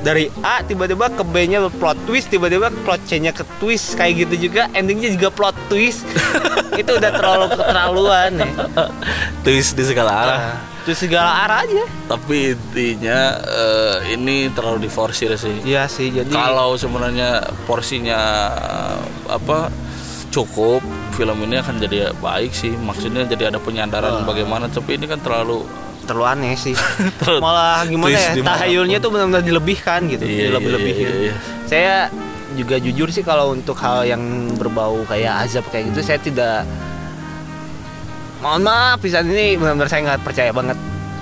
dari 0.00 0.32
A 0.40 0.64
tiba-tiba 0.64 1.12
ke 1.12 1.20
B-nya 1.26 1.60
plot 1.68 1.98
twist 2.08 2.32
tiba-tiba 2.32 2.72
plot 2.86 3.04
C-nya 3.04 3.36
ke 3.36 3.44
twist 3.60 3.98
kayak 3.98 4.24
gitu 4.28 4.48
juga 4.48 4.70
endingnya 4.72 5.12
juga 5.12 5.28
plot 5.28 5.56
twist 5.68 6.06
itu 6.80 6.90
udah 6.96 7.10
terlalu 7.12 7.46
keterlaluan 7.52 8.30
ya 8.40 8.48
twist 9.44 9.76
di 9.76 9.84
segala 9.84 10.12
arah. 10.24 10.38
Nah, 10.40 10.56
itu 10.80 10.92
segala 10.96 11.44
arah 11.44 11.60
aja 11.68 11.84
Tapi 12.08 12.56
intinya 12.56 13.36
eh, 13.44 14.16
ini 14.16 14.48
terlalu 14.48 14.88
diforsir 14.88 15.28
sih. 15.36 15.52
iya 15.68 15.84
sih 15.84 16.08
jadi 16.08 16.32
Kalau 16.32 16.72
sebenarnya 16.80 17.44
porsinya 17.68 18.20
eh, 18.56 18.98
apa 19.28 19.68
cukup, 20.30 20.80
film 21.12 21.36
ini 21.42 21.58
akan 21.58 21.78
jadi 21.78 22.14
baik 22.16 22.50
sih. 22.50 22.70
Maksudnya 22.72 23.26
jadi 23.26 23.50
ada 23.50 23.58
penyadaran 23.58 24.22
Ah. 24.22 24.26
bagaimana. 24.26 24.66
Tapi 24.66 24.94
ini 24.94 25.04
kan 25.04 25.18
terlalu 25.18 25.66
terlalu 26.00 26.26
aneh 26.26 26.54
sih 26.56 26.74
Terlalu 27.22 27.38
malah 27.38 27.86
gimana 27.86 28.10
ya 28.10 28.34
tahayulnya 28.34 28.98
tuh 28.98 29.14
benar-benar 29.14 29.46
dilebihkan 29.46 30.10
gitu 30.10 30.24
Iya, 30.26 30.50
dilebih-lebihin 30.50 31.06
iya, 31.06 31.14
iya, 31.14 31.24
iya. 31.30 31.34
saya 31.70 31.94
juga 32.58 32.82
jujur 32.82 33.14
sih 33.14 33.22
kalau 33.22 33.54
untuk 33.54 33.78
hal 33.78 34.02
yang 34.02 34.18
berbau 34.58 35.06
kayak 35.06 35.46
azab 35.46 35.62
kayak 35.70 35.94
gitu 35.94 36.02
saya 36.02 36.18
tidak 36.18 36.66
mohon 38.42 38.64
maaf 38.64 38.98
pisan 38.98 39.28
ini 39.28 39.54
benar-benar 39.54 39.86
saya 39.86 40.00
nggak 40.02 40.20
percaya 40.24 40.50
banget 40.50 40.74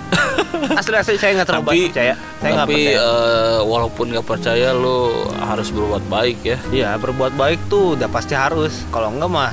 asli 0.80 0.94
asli 0.94 1.16
saya 1.16 1.32
nggak 1.36 1.48
terlalu 1.48 1.64
Tapi- 1.64 1.84
percaya 1.88 2.14
saya 2.38 2.52
Tapi 2.56 2.74
percaya 2.74 2.98
eh, 2.98 3.58
walaupun 3.62 4.04
nggak 4.08 4.26
percaya 4.26 4.68
lo 4.72 4.98
harus 5.34 5.68
berbuat 5.68 6.04
baik 6.06 6.38
ya. 6.42 6.58
Iya 6.70 6.90
berbuat 6.96 7.32
baik 7.34 7.60
tuh 7.66 7.94
udah 7.94 8.08
pasti 8.08 8.32
harus 8.32 8.84
kalau 8.88 9.10
enggak 9.10 9.28
mah 9.28 9.52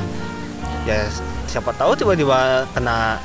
ya 0.84 1.08
siapa 1.46 1.74
tahu 1.74 1.96
tiba-tiba 1.96 2.38
kena 2.72 3.18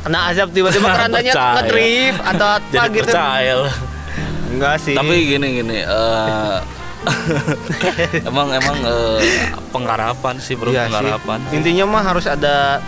kena 0.00 0.18
azab 0.28 0.50
tiba-tiba 0.50 0.84
kerandanya 0.94 1.32
ngedrift 1.56 2.20
atau 2.20 2.46
apa 2.54 2.66
Jadi 2.70 2.88
gitu 2.92 3.08
percaya 3.08 3.52
lo. 3.56 3.68
enggak 4.48 4.74
sih 4.78 4.94
Tapi 4.94 5.14
gini 5.26 5.48
gini. 5.56 5.78
eh, 5.80 6.56
emang 8.22 8.48
emang 8.50 8.78
eh, 8.80 9.20
pengharapan 9.68 10.34
sih 10.38 10.54
bro 10.54 10.68
Iya 10.68 10.86
sih. 10.86 10.88
pengharapan. 10.88 11.38
intinya 11.50 11.84
mah 11.88 12.02
harus 12.04 12.26
ada 12.26 12.78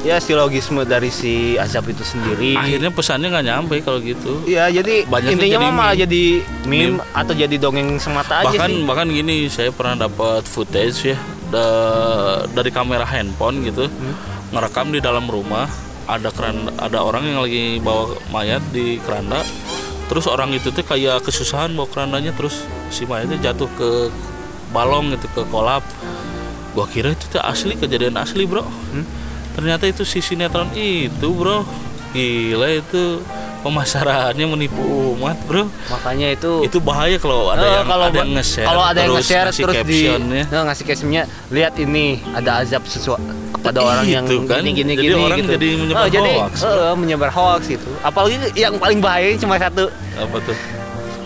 ya 0.00 0.16
silogisme 0.16 0.82
dari 0.82 1.10
si 1.10 1.32
azab 1.54 1.86
itu 1.86 2.00
sendiri 2.00 2.54
Akhirnya 2.54 2.88
pesannya 2.88 3.28
nggak 3.28 3.44
nyampe 3.44 3.74
kalau 3.80 3.98
gitu. 4.00 4.42
Iya 4.44 4.70
jadi 4.70 5.02
Banyaknya 5.04 5.32
intinya 5.34 5.58
jadi 5.58 5.68
malah 5.68 5.90
meme. 5.90 6.00
jadi 6.00 6.22
meme, 6.64 6.76
Meme. 6.94 6.98
atau 7.12 7.32
jadi 7.34 7.56
dongeng 7.56 7.88
semata 7.96 8.34
aja 8.38 8.46
bahkan 8.48 8.72
bahkan 8.84 9.08
gini 9.08 9.46
saya 9.46 9.70
pernah 9.70 10.06
dapat 10.06 10.44
footage 10.44 10.98
ya 11.04 11.18
da- 11.48 12.46
dari 12.48 12.70
kamera 12.70 13.02
handphone 13.04 13.62
gitu 13.62 13.86
Hmm. 13.86 14.14
ngerekam 14.50 14.88
di 14.88 15.00
dalam 15.00 15.26
rumah 15.26 15.66
ada 16.06 16.30
keranda 16.30 16.72
ada 16.78 16.98
orang 17.00 17.26
yang 17.26 17.38
lagi 17.38 17.76
bawa 17.78 18.16
mayat 18.28 18.62
di 18.70 18.96
keranda 18.98 19.42
terus 20.06 20.24
orang 20.24 20.52
itu 20.52 20.70
tuh 20.70 20.80
kayak 20.82 21.20
kesusahan 21.20 21.68
bawa 21.70 21.84
kerandanya 21.86 22.32
terus 22.32 22.62
si 22.88 23.04
mayatnya 23.04 23.36
jatuh 23.42 23.68
ke 23.70 24.08
balong 24.70 25.12
gitu 25.12 25.26
ke 25.28 25.42
kolap 25.46 25.84
gua 26.70 26.86
kira 26.86 27.10
itu 27.10 27.28
tuh 27.28 27.42
asli 27.42 27.74
kejadian 27.74 28.14
asli 28.14 28.44
bro 28.44 28.62
Hmm? 28.88 29.04
Ternyata 29.58 29.84
itu 29.84 30.06
si 30.06 30.22
sinetron 30.22 30.70
itu 30.72 31.28
bro. 31.28 31.66
Gila 32.14 32.70
itu. 32.70 33.18
Pemasarannya 33.58 34.46
menipu 34.46 34.78
umat 35.18 35.34
bro. 35.42 35.66
Makanya 35.90 36.30
itu 36.30 36.62
itu 36.62 36.78
bahaya 36.78 37.18
kalau 37.18 37.50
ada 37.50 37.58
Eh, 37.60 37.74
yang 37.74 37.86
kalau 37.90 38.04
ada 38.06 38.18
yang 38.22 38.30
nge-share 38.32 38.64
kalau 38.64 38.82
ada 38.86 38.98
yang 39.02 39.10
terus 39.10 39.18
nge-share 39.18 39.46
ngasih 39.50 39.64
terus 39.66 39.78
di 39.82 40.00
nah, 40.46 40.62
ngasih 40.62 40.84
captionnya 40.86 41.22
lihat 41.50 41.74
ini 41.76 42.04
ada 42.32 42.62
azab 42.62 42.86
sesuatu 42.86 43.26
kepada 43.50 43.82
orang 43.82 44.06
yang 44.06 44.24
Itu 44.24 44.46
kan, 44.46 44.62
gini 44.62 44.70
gini 44.72 44.92
jadi 44.94 45.04
gini 45.10 45.18
orang 45.18 45.38
gitu. 45.42 45.50
jadi 45.58 45.68
menyebar 45.74 45.98
Oh, 45.98 46.08
jadi, 46.08 46.30
hoax. 46.38 46.54
eh, 46.62 46.94
menyebar 46.94 47.30
hoax 47.34 47.60
gitu. 47.66 47.88
Apalagi 47.98 48.36
yang 48.54 48.78
paling 48.78 49.02
bahaya 49.02 49.34
cuma 49.34 49.58
satu. 49.58 49.90
Apa 50.14 50.36
tuh? 50.38 50.56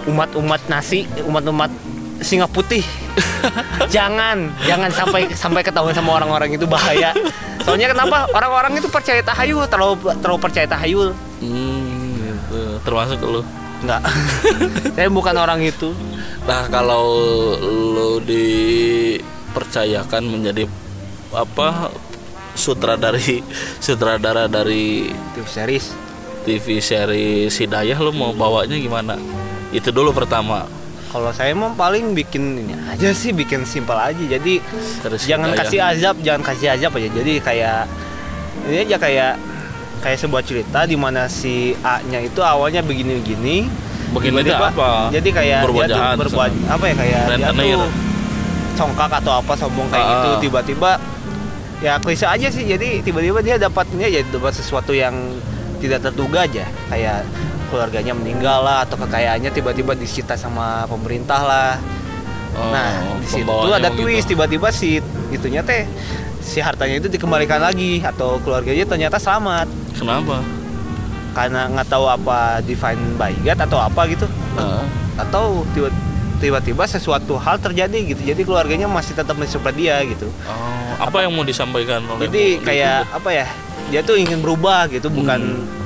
Umat-umat 0.03 0.61
nasi 0.66 1.05
umat-umat 1.23 1.68
singa 2.23 2.47
putih. 2.49 2.83
Jangan 3.95 4.49
jangan 4.65 4.89
sampai 4.95 5.29
sampai 5.35 5.61
ketahuan 5.61 5.93
sama 5.93 6.17
orang-orang 6.17 6.55
itu 6.57 6.65
bahaya. 6.65 7.13
Soalnya 7.61 7.93
kenapa? 7.93 8.25
Orang-orang 8.33 8.79
itu 8.81 8.89
percaya 8.89 9.21
tahayul 9.21 9.69
terlalu 9.69 9.99
terlalu 10.23 10.41
percaya 10.41 10.65
tahayul 10.65 11.13
hmm, 11.43 12.23
gitu. 12.23 12.81
termasuk 12.87 13.21
lu? 13.21 13.45
Enggak. 13.85 14.01
saya 14.97 15.09
bukan 15.13 15.37
orang 15.37 15.61
itu. 15.61 15.93
Nah 16.47 16.65
kalau 16.71 17.05
lu 17.69 18.23
dipercayakan 18.25 20.23
menjadi 20.25 20.65
apa 21.35 21.93
sutradari 22.57 23.45
sutradara 23.83 24.49
dari 24.49 25.13
TV 25.37 25.47
series. 25.47 25.87
TV 26.43 26.83
series 26.83 27.55
Hidayah 27.55 27.99
lu 28.03 28.11
mau 28.11 28.35
bawanya 28.35 28.75
gimana? 28.75 29.15
Itu 29.71 29.95
dulu 29.95 30.11
pertama 30.11 30.67
kalau 31.12 31.29
saya 31.29 31.53
mau 31.53 31.70
paling 31.70 32.11
bikin 32.12 32.40
ini 32.59 32.72
aja 32.88 33.12
sih 33.12 33.31
bikin 33.31 33.62
simpel 33.62 33.94
aja. 33.94 34.16
Jadi 34.18 34.64
Terus 34.98 35.22
jangan 35.22 35.53
kasih 35.53 35.79
azab 35.79 36.16
jangan 36.18 36.40
kasih 36.42 36.72
azab 36.72 36.96
aja. 36.96 37.09
Jadi 37.12 37.37
kayak 37.38 37.85
ini 38.64 38.77
aja 38.83 38.96
kayak 38.96 39.33
kayak 40.01 40.18
sebuah 40.18 40.40
cerita 40.40 40.83
di 40.83 40.96
mana 40.96 41.29
si 41.29 41.77
A 41.79 42.01
nya 42.03 42.18
itu 42.18 42.40
awalnya 42.40 42.81
begini-begini 42.81 43.68
Begini 44.11 44.35
itu 44.35 44.51
tiba-tiba 44.51 44.68
apa? 44.68 44.90
jadi 45.09 45.29
kayak 45.31 45.61
Berbuat 45.62 45.85
dia 45.85 45.88
tuh 45.88 46.01
jahat, 46.01 46.16
berbuat 46.18 46.51
apa 46.68 46.85
ya 46.85 46.94
kayak 46.96 47.20
dia 47.22 47.33
Rentenir. 47.38 47.77
tuh 47.77 47.90
congkak 48.72 49.11
atau 49.14 49.33
apa 49.37 49.53
sombong 49.55 49.88
kayak 49.88 50.03
Ah. 50.03 50.12
gitu 50.16 50.29
tiba-tiba 50.42 50.90
ya 51.79 51.92
klise 51.98 52.25
aja 52.25 52.48
sih. 52.48 52.64
Jadi 52.64 53.01
tiba-tiba 53.01 53.38
dia 53.40 53.57
dapatnya 53.57 54.07
ya 54.07 54.25
dapat 54.25 54.53
sesuatu 54.53 54.90
yang 54.90 55.12
tidak 55.79 56.03
terduga 56.03 56.44
aja. 56.44 56.64
Kayak 56.88 57.25
keluarganya 57.73 58.13
meninggal 58.13 58.61
lah 58.61 58.85
atau 58.85 58.95
kekayaannya 58.95 59.49
tiba-tiba 59.49 59.97
disita 59.97 60.37
sama 60.37 60.85
pemerintah 60.85 61.41
lah. 61.41 61.73
Oh, 62.53 62.69
nah 62.69 62.93
di 63.17 63.25
situ 63.25 63.49
ada 63.49 63.89
twist 63.89 64.29
tiba-tiba 64.29 64.69
si 64.69 65.01
itunya 65.31 65.65
teh 65.65 65.89
si 66.39 66.61
hartanya 66.61 67.01
itu 67.01 67.09
dikembalikan 67.09 67.57
lagi 67.59 68.05
atau 68.05 68.37
keluarganya 68.39 68.85
ternyata 68.85 69.17
selamat. 69.17 69.65
Kenapa? 69.97 70.45
Karena 71.33 71.65
nggak 71.67 71.89
tahu 71.89 72.05
apa 72.07 72.61
divine 72.61 73.17
by 73.17 73.33
God 73.41 73.57
atau 73.63 73.81
apa 73.81 74.05
gitu. 74.07 74.29
Nah, 74.53 74.85
atau 75.17 75.65
tiba- 75.73 75.97
tiba-tiba 76.39 76.85
sesuatu 76.85 77.39
hal 77.39 77.57
terjadi 77.57 77.95
gitu 78.05 78.21
jadi 78.27 78.43
keluarganya 78.43 78.85
masih 78.85 79.15
tetap 79.15 79.33
mensupport 79.33 79.73
dia 79.73 79.97
gitu. 80.05 80.29
Oh, 80.45 80.93
apa 81.01 81.23
yang 81.23 81.33
mau 81.33 81.43
disampaikan 81.43 82.05
oleh 82.05 82.27
jadi 82.27 82.45
kayak 82.61 82.97
itu? 83.01 83.17
apa 83.17 83.31
ya 83.33 83.47
dia 83.89 84.01
tuh 84.03 84.17
ingin 84.17 84.39
berubah 84.39 84.89
gitu 84.89 85.09
bukan 85.09 85.41
Hmm. 85.41 85.82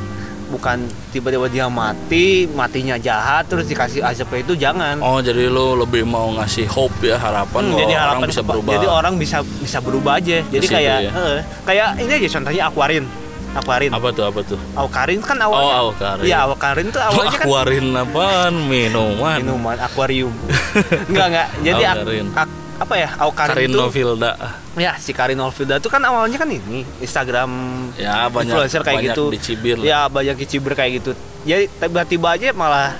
Bukan 0.48 0.78
tiba-tiba 1.08 1.46
dia 1.46 1.66
mati 1.66 2.26
matinya 2.48 2.94
jahat 2.96 3.44
terus 3.44 3.64
dikasih 3.64 3.98
azabnya 4.00 4.38
itu 4.40 4.54
jangan 4.54 4.96
Oh 4.98 5.18
jadi 5.18 5.46
lu 5.46 5.74
lebih 5.76 6.02
mau 6.02 6.30
ngasih 6.32 6.66
hope 6.66 7.02
ya 7.02 7.16
harapan 7.16 7.62
Hmm, 7.64 7.74
jadi 7.76 7.92
orang 7.94 8.06
harapan 8.14 8.28
bisa 8.28 8.40
kepa- 8.40 8.50
berubah. 8.52 8.72
jadi 8.72 8.86
orang 8.88 9.14
bisa 9.16 9.36
bisa 9.58 9.78
berubah 9.78 10.12
aja 10.16 10.36
jadi 10.44 10.66
kayak 10.68 10.98
ya. 11.00 11.10
eh, 11.12 11.38
kayak 11.62 11.88
ini 11.98 12.12
aja 12.16 12.28
contohnya 12.32 12.62
akuarin 12.64 13.04
akuarin 13.52 13.90
apa 13.90 14.08
tuh 14.10 14.24
apa 14.24 14.40
tuh? 14.42 14.58
akuarin 14.74 15.18
kan 15.18 15.36
awalnya 15.38 15.76
Oh, 15.76 15.90
Awkarin. 15.90 16.22
iya 16.22 16.38
akuarin 16.44 16.86
tuh 16.88 17.00
awalnya 17.00 17.30
kan 17.32 17.44
Akuarin 17.46 17.86
apaan? 17.92 18.52
Minuman. 18.62 19.38
minuman 19.40 19.76
akuarium 19.78 20.30
enggak 21.10 21.26
enggak 21.28 21.48
jadi 21.64 21.82
ak- 21.86 22.04
ak- 22.36 22.65
apa 22.76 22.94
ya 22.94 23.08
akuarin 23.16 23.56
Karin 23.56 23.70
itu 23.72 23.78
Novilda. 23.78 24.32
ya 24.76 24.92
si 24.96 25.10
Karin 25.10 25.40
Olvida 25.40 25.80
itu 25.80 25.88
kan 25.88 26.04
awalnya 26.04 26.36
kan 26.36 26.44
ini 26.46 26.84
Instagram 27.00 27.48
Ya 27.96 28.28
banyak 28.28 28.52
influencer 28.52 28.80
kayak 28.84 28.96
banyak 29.00 29.16
gitu. 29.16 29.24
dicibir. 29.32 29.76
ya 29.80 30.04
banyak 30.06 30.36
kiciber 30.36 30.76
kayak 30.76 31.00
gitu. 31.00 31.10
Jadi 31.42 31.72
tiba-tiba 31.72 32.36
aja 32.36 32.52
malah 32.52 32.92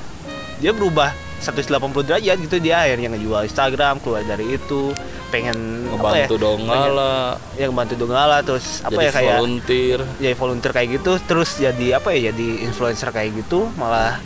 dia 0.57 0.73
berubah 0.73 1.13
180 1.37 1.69
derajat 2.03 2.37
gitu. 2.41 2.57
Dia 2.57 2.81
akhirnya 2.83 3.13
ngejual 3.13 3.45
Instagram 3.45 4.01
keluar 4.01 4.25
dari 4.25 4.57
itu. 4.57 4.97
Pengen 5.27 5.91
apa 5.93 6.17
ya 6.17 6.25
Ngebantu 6.25 6.37
Donggala, 6.39 7.15
yang 7.59 7.73
bantu 7.75 7.95
Donggala 7.99 8.37
terus 8.41 8.81
apa 8.81 8.95
jadi 8.95 9.05
ya 9.05 9.11
kayak 9.13 9.35
volunteer. 9.37 9.99
jadi 10.17 10.35
volunteer 10.35 10.73
kayak 10.73 10.89
gitu. 10.97 11.13
Terus 11.21 11.51
jadi 11.59 11.87
apa 12.01 12.09
ya 12.11 12.33
jadi 12.33 12.49
influencer 12.65 13.11
kayak 13.11 13.45
gitu. 13.45 13.69
Malah 13.77 14.17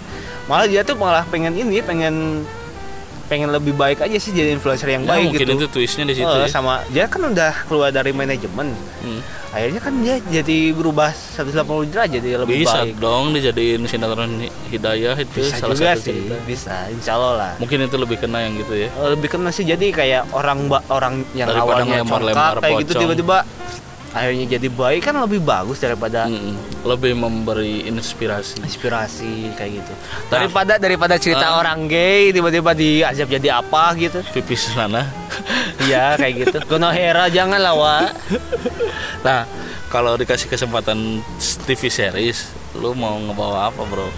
malah 0.47 0.71
dia 0.71 0.87
tuh 0.87 0.95
malah 0.95 1.27
pengen 1.27 1.57
ini 1.57 1.83
pengen 1.83 2.47
pengen 3.31 3.49
lebih 3.49 3.73
baik 3.73 4.03
aja 4.03 4.17
sih 4.17 4.31
jadi 4.31 4.51
influencer 4.51 4.91
yang 4.91 5.03
Ya, 5.03 5.15
baik 5.15 5.25
mungkin 5.31 5.47
gitu 5.47 5.53
itu 5.57 5.67
twistnya 5.71 6.05
di 6.05 6.15
situ 6.15 6.27
Eh, 6.29 6.43
ya. 6.43 6.51
sama 6.51 6.83
dia 6.89 7.07
kan 7.07 7.23
udah 7.23 7.55
keluar 7.65 7.89
dari 7.89 8.11
manajemen 8.11 8.75
Hmm. 9.01 9.23
akhirnya 9.49 9.79
kan 9.79 9.95
dia 9.97 10.15
jadi 10.21 10.59
berubah 10.71 11.09
180 11.11 11.55
derajat 11.87 12.19
jadi 12.19 12.37
lebih 12.39 12.61
Bisa 12.61 12.83
baik 12.83 12.99
dong 12.99 13.31
dijadiin 13.31 13.83
sinetron 13.85 14.31
Hidayah 14.67 15.15
itu 15.17 15.39
bisa 15.41 15.57
salah 15.57 15.73
juga 15.73 15.91
satu 15.93 16.03
sih 16.03 16.13
cerita. 16.13 16.37
bisa 16.45 16.75
insya 16.89 17.13
Allah 17.15 17.33
lah 17.33 17.53
Mungkin 17.57 17.79
itu 17.81 17.97
lebih 17.97 18.19
kena 18.19 18.39
yang 18.41 18.55
gitu 18.57 18.75
ya. 18.77 18.89
Eh, 18.91 19.09
lebih 19.09 19.29
kena 19.29 19.51
sih 19.51 19.63
jadi 19.65 19.87
kayak 19.91 20.23
orang 20.31 20.59
orang 20.89 21.15
yang 21.33 21.47
Daripada 21.47 21.81
awalnya 21.81 21.95
ngelempar-lempar 21.97 22.43
congkak 22.53 22.61
kayak 22.61 22.75
gitu 22.77 22.91
pocong. 22.91 23.03
tiba-tiba 23.07 23.39
akhirnya 24.11 24.47
jadi 24.51 24.69
baik 24.69 25.03
kan 25.03 25.15
lebih 25.17 25.39
bagus 25.39 25.79
daripada 25.79 26.27
Mm-mm. 26.27 26.59
Lebih 26.83 27.15
memberi 27.15 27.85
inspirasi. 27.85 28.59
inspirasi 28.61 29.55
kayak 29.55 29.79
gitu 29.79 29.93
Nah. 29.93 30.31
daripada 30.33 30.73
daripada 30.77 31.15
cerita 31.15 31.47
Ah. 31.49 31.59
orang 31.59 31.87
gay 31.87 32.31
tiba-tiba 32.31 32.73
diajak 32.73 33.31
jadi 33.31 33.49
apa 33.57 33.95
gitu 33.95 34.19
Pipis 34.31 34.67
sana. 34.69 35.07
iya 35.87 36.15
kayak 36.15 36.35
gitu 36.43 36.59
gonohera 36.67 37.29
jangan 37.29 37.59
lah 37.59 37.73
wa 37.73 37.97
Nah, 39.21 39.45
kalau 39.87 40.17
dikasih 40.17 40.49
kesempatan 40.49 41.21
TV 41.63 41.87
series, 41.87 42.49
lu 42.73 42.91
mau 42.93 43.21
ngebawa 43.21 43.69
apa, 43.69 43.85
Bro? 43.85 44.09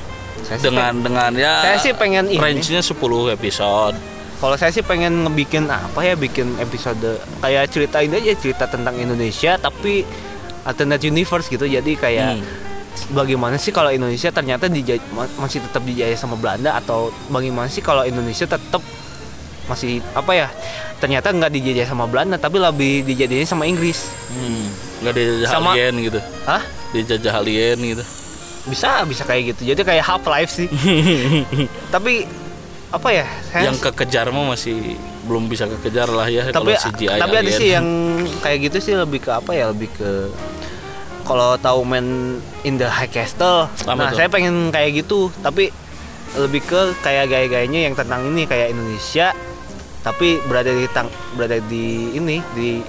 Saya 0.43 0.59
Dengan 0.61 0.95
dengan 0.97 1.31
ya 1.33 1.59
Saya 1.61 1.77
sih 1.81 1.93
pengen 1.93 2.27
ini. 2.27 2.39
range-nya 2.39 2.79
10 2.81 2.95
episode. 3.29 3.99
Kalau 4.43 4.59
saya 4.59 4.69
sih 4.69 4.83
pengen 4.83 5.23
ngebikin 5.23 5.71
apa 5.71 6.03
ya 6.03 6.19
bikin 6.19 6.59
episode 6.59 6.99
kayak 7.39 7.71
ceritain 7.71 8.11
aja 8.11 8.35
cerita 8.35 8.67
tentang 8.67 8.99
Indonesia 8.99 9.55
tapi 9.57 10.03
alternate 10.65 11.07
universe 11.07 11.47
gitu. 11.47 11.63
Jadi 11.63 11.95
kayak 11.95 12.29
Hmm. 12.35 12.45
bagaimana 13.15 13.55
sih 13.55 13.71
kalau 13.71 13.89
Indonesia 13.89 14.29
ternyata 14.29 14.67
dijaj- 14.67 15.07
ma- 15.11 15.31
masih 15.39 15.63
tetap 15.63 15.81
dijajah 15.81 16.19
sama 16.19 16.35
Belanda 16.35 16.75
atau 16.75 17.15
bagaimana 17.29 17.71
sih 17.71 17.81
kalau 17.81 18.03
Indonesia 18.03 18.45
tetap 18.45 18.83
masih 19.65 20.03
apa 20.13 20.35
ya 20.35 20.49
ternyata 20.99 21.31
nggak 21.31 21.51
dijajah 21.53 21.87
sama 21.87 22.05
Belanda 22.05 22.35
tapi 22.35 22.59
lebih 22.59 23.07
dijadinya 23.07 23.47
sama 23.47 23.63
Inggris. 23.65 24.11
Hmm. 24.29 24.67
Nggak 25.01 25.15
dijajah 25.15 25.49
Sama- 25.49 25.73
alien 25.73 25.95
gitu. 26.03 26.19
Hah? 26.43 26.63
Dijajah 26.91 27.33
alien 27.39 27.79
gitu. 27.79 28.03
Bisa 28.67 29.07
bisa 29.07 29.23
kayak 29.23 29.55
gitu. 29.55 29.71
Jadi 29.71 29.81
kayak 29.81 30.03
half 30.03 30.27
life 30.27 30.51
sih. 30.51 30.67
tapi 31.95 32.27
apa 32.93 33.09
ya? 33.09 33.27
Saya 33.49 33.73
Yang 33.73 33.79
kekejar 33.89 34.29
mah 34.31 34.53
masih 34.53 35.01
belum 35.23 35.47
bisa 35.47 35.71
kekejar 35.71 36.11
lah 36.11 36.27
ya 36.27 36.51
tapi 36.51 36.75
kalau 36.75 36.91
CGI 36.91 37.19
tapi 37.23 37.37
ada 37.39 37.47
alien. 37.47 37.61
sih 37.63 37.69
yang 37.71 37.87
kayak 38.43 38.59
gitu 38.67 38.79
sih 38.83 38.95
lebih 38.99 39.23
ke 39.23 39.31
apa 39.31 39.55
ya 39.55 39.71
lebih 39.71 39.87
ke 39.95 40.11
kalau 41.23 41.55
tahu 41.63 41.87
main 41.87 42.39
in 42.67 42.75
the 42.75 42.91
high 42.91 43.07
castle 43.07 43.71
Apa 43.87 43.95
nah 43.95 44.11
tuh? 44.11 44.19
saya 44.19 44.27
pengen 44.27 44.75
kayak 44.75 45.07
gitu 45.07 45.31
tapi 45.39 45.71
lebih 46.35 46.67
ke 46.67 46.81
kayak 47.07 47.31
gaya-gayanya 47.31 47.87
yang 47.87 47.95
tentang 47.95 48.27
ini 48.35 48.51
kayak 48.51 48.75
Indonesia 48.75 49.31
tapi 50.03 50.43
berada 50.51 50.75
di 50.75 50.91
tang 50.91 51.07
berada 51.39 51.63
di 51.71 52.19
ini 52.19 52.43
di 52.59 52.83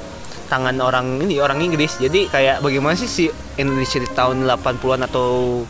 tangan 0.50 0.74
orang 0.82 1.22
ini 1.22 1.38
orang 1.38 1.62
Inggris 1.62 2.02
jadi 2.02 2.26
kayak 2.34 2.56
bagaimana 2.66 2.98
sih 2.98 3.06
si 3.10 3.26
Indonesia 3.62 4.02
di 4.02 4.10
tahun 4.10 4.50
80-an 4.50 5.06
atau 5.06 5.62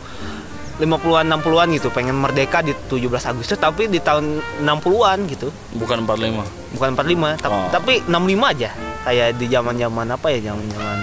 50-an 0.76 1.24
60-an 1.28 1.68
gitu. 1.72 1.88
Pengen 1.88 2.14
merdeka 2.14 2.58
di 2.58 2.74
17 2.88 3.06
Agustus 3.24 3.54
tapi 3.54 3.86
di 3.86 3.98
tahun 3.98 4.38
60-an 4.60 5.18
gitu. 5.26 5.48
Bukan 5.72 6.02
45 6.02 6.42
bukan 6.72 6.90
45 6.92 7.38
tapi, 7.38 7.54
Oh. 7.54 7.68
tapi 7.70 7.92
65 8.04 8.42
aja. 8.44 8.70
Kayak 9.02 9.36
di 9.36 9.46
zaman 9.46 9.74
zaman 9.76 10.06
apa 10.08 10.26
ya 10.28 10.50
zaman 10.50 10.64
zaman 10.66 10.98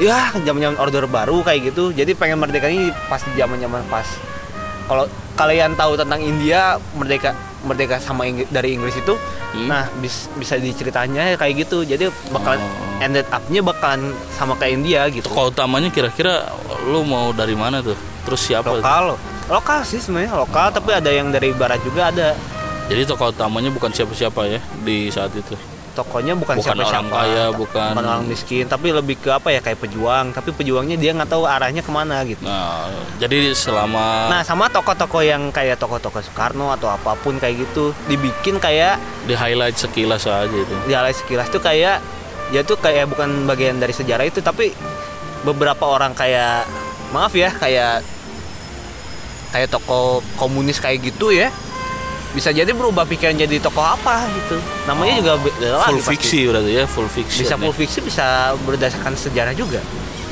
ya 0.00 0.18
zaman 0.34 0.60
zaman 0.62 0.78
order 0.78 1.04
baru 1.06 1.40
kayak 1.40 1.70
gitu. 1.70 1.92
Jadi 1.92 2.12
pengen 2.12 2.38
merdeka 2.38 2.66
ini 2.66 2.88
pas 3.06 3.20
di 3.20 3.34
zaman 3.34 3.56
zaman 3.56 3.84
pas. 3.86 4.06
Kalau 4.84 5.06
kalian 5.34 5.72
tahu 5.72 5.94
tentang 5.94 6.18
India 6.18 6.74
merdeka 6.92 7.30
merdeka 7.60 8.00
sama 8.00 8.24
Inggris, 8.24 8.48
dari 8.48 8.72
Inggris 8.72 8.96
itu 8.96 9.12
Hmm. 9.52 9.68
nah 9.68 9.84
bis- 10.00 10.32
bisa 10.32 10.56
diceritanya 10.56 11.36
kayak 11.36 11.60
gitu. 11.60 11.84
Jadi 11.84 12.08
bakalan 12.28 12.58
Oh. 12.58 13.04
ended 13.04 13.28
up-nya 13.28 13.60
bakalan 13.60 14.10
sama 14.32 14.56
kayak 14.56 14.80
India 14.80 15.04
gitu. 15.06 15.28
Tokoh 15.28 15.52
utamanya 15.52 15.88
kira-kira 15.88 16.48
lu 16.82 17.04
mau 17.04 17.30
dari 17.30 17.52
mana 17.52 17.78
tuh 17.78 17.94
terus 18.22 18.40
siapa 18.40 18.70
lokal. 18.70 19.16
Lokal 19.46 19.82
sih 19.82 19.98
sebenarnya 19.98 20.36
lokal 20.36 20.70
tapi 20.70 20.90
ada 20.90 21.08
yang 21.08 21.28
dari 21.28 21.50
barat 21.50 21.80
juga 21.80 22.08
ada. 22.08 22.34
Jadi 22.86 23.02
tokoh 23.04 23.30
utamanya 23.30 23.70
bukan 23.70 23.90
siapa-siapa 23.90 24.40
ya 24.46 24.60
di 24.80 25.06
saat 25.08 25.30
itu? 25.32 25.54
Tokonya 25.90 26.38
bukan, 26.38 26.54
Bukan 26.54 26.70
siapa-siapa. 26.70 27.02
orang 27.02 27.06
kaya, 27.10 27.44
bukan- 27.50 27.94
orang 27.96 28.22
miskin 28.24 28.62
tapi 28.64 28.90
lebih 28.90 29.18
ke 29.18 29.26
apa 29.28 29.50
ya 29.50 29.58
kayak 29.58 29.78
pejuang. 29.80 30.30
Tapi 30.30 30.50
pejuangnya 30.50 30.94
dia 30.94 31.10
nggak 31.10 31.26
tahu 31.28 31.42
arahnya 31.44 31.82
ke 31.82 31.90
mana 31.90 32.22
gitu. 32.22 32.42
Nah 32.42 32.86
jadi 33.18 33.50
selama 33.52 34.30
nah 34.30 34.42
sama 34.42 34.66
tokoh-tokoh 34.68 35.20
yang 35.20 35.50
kayak 35.50 35.76
tokoh-tokoh 35.76 36.22
Soekarno 36.22 36.70
atau 36.70 36.88
apa 36.88 37.14
pun 37.16 37.36
kayak 37.36 37.64
gitu 37.64 37.90
dibikin 38.06 38.58
kayak 38.58 38.98
di 39.26 39.34
highlight 39.34 39.74
sekilas 39.74 40.24
aja 40.24 40.46
itu. 40.46 40.74
Di 40.86 40.94
alay 40.94 41.10
sekilas 41.10 41.50
tuh 41.50 41.58
kayak 41.58 41.98
ya 42.50 42.62
tuh 42.62 42.74
kayak 42.74 43.06
bukan 43.06 43.46
bagian 43.46 43.78
dari 43.78 43.90
sejarah 43.90 44.24
itu 44.24 44.38
tapi 44.40 44.74
beberapa 45.42 45.86
orang 45.86 46.12
kayak 46.12 46.66
maaf 47.10 47.32
ya 47.32 47.50
kayak 47.50 48.02
kayak 49.50 49.68
tokoh 49.68 50.22
komunis 50.34 50.78
kayak 50.78 51.02
gitu 51.04 51.30
ya. 51.30 51.50
Bisa 52.30 52.54
jadi 52.54 52.70
berubah 52.70 53.02
pikiran 53.04 53.34
jadi 53.34 53.58
tokoh 53.58 53.82
apa 53.82 54.22
gitu. 54.32 54.56
Namanya 54.86 55.12
Oh, 55.12 55.20
juga 55.20 55.34
beda 55.40 55.68
lagi 55.76 55.86
full 55.88 55.98
pasti. 55.98 56.10
fiksi 56.12 56.40
berarti 56.46 56.70
ya 56.72 56.84
full 56.86 57.08
fiksi 57.08 57.38
bisa 57.40 57.54
full 57.56 57.74
fiksi 57.74 57.98
bisa 58.00 58.26
berdasarkan 58.62 59.14
sejarah 59.14 59.50
juga. 59.52 59.82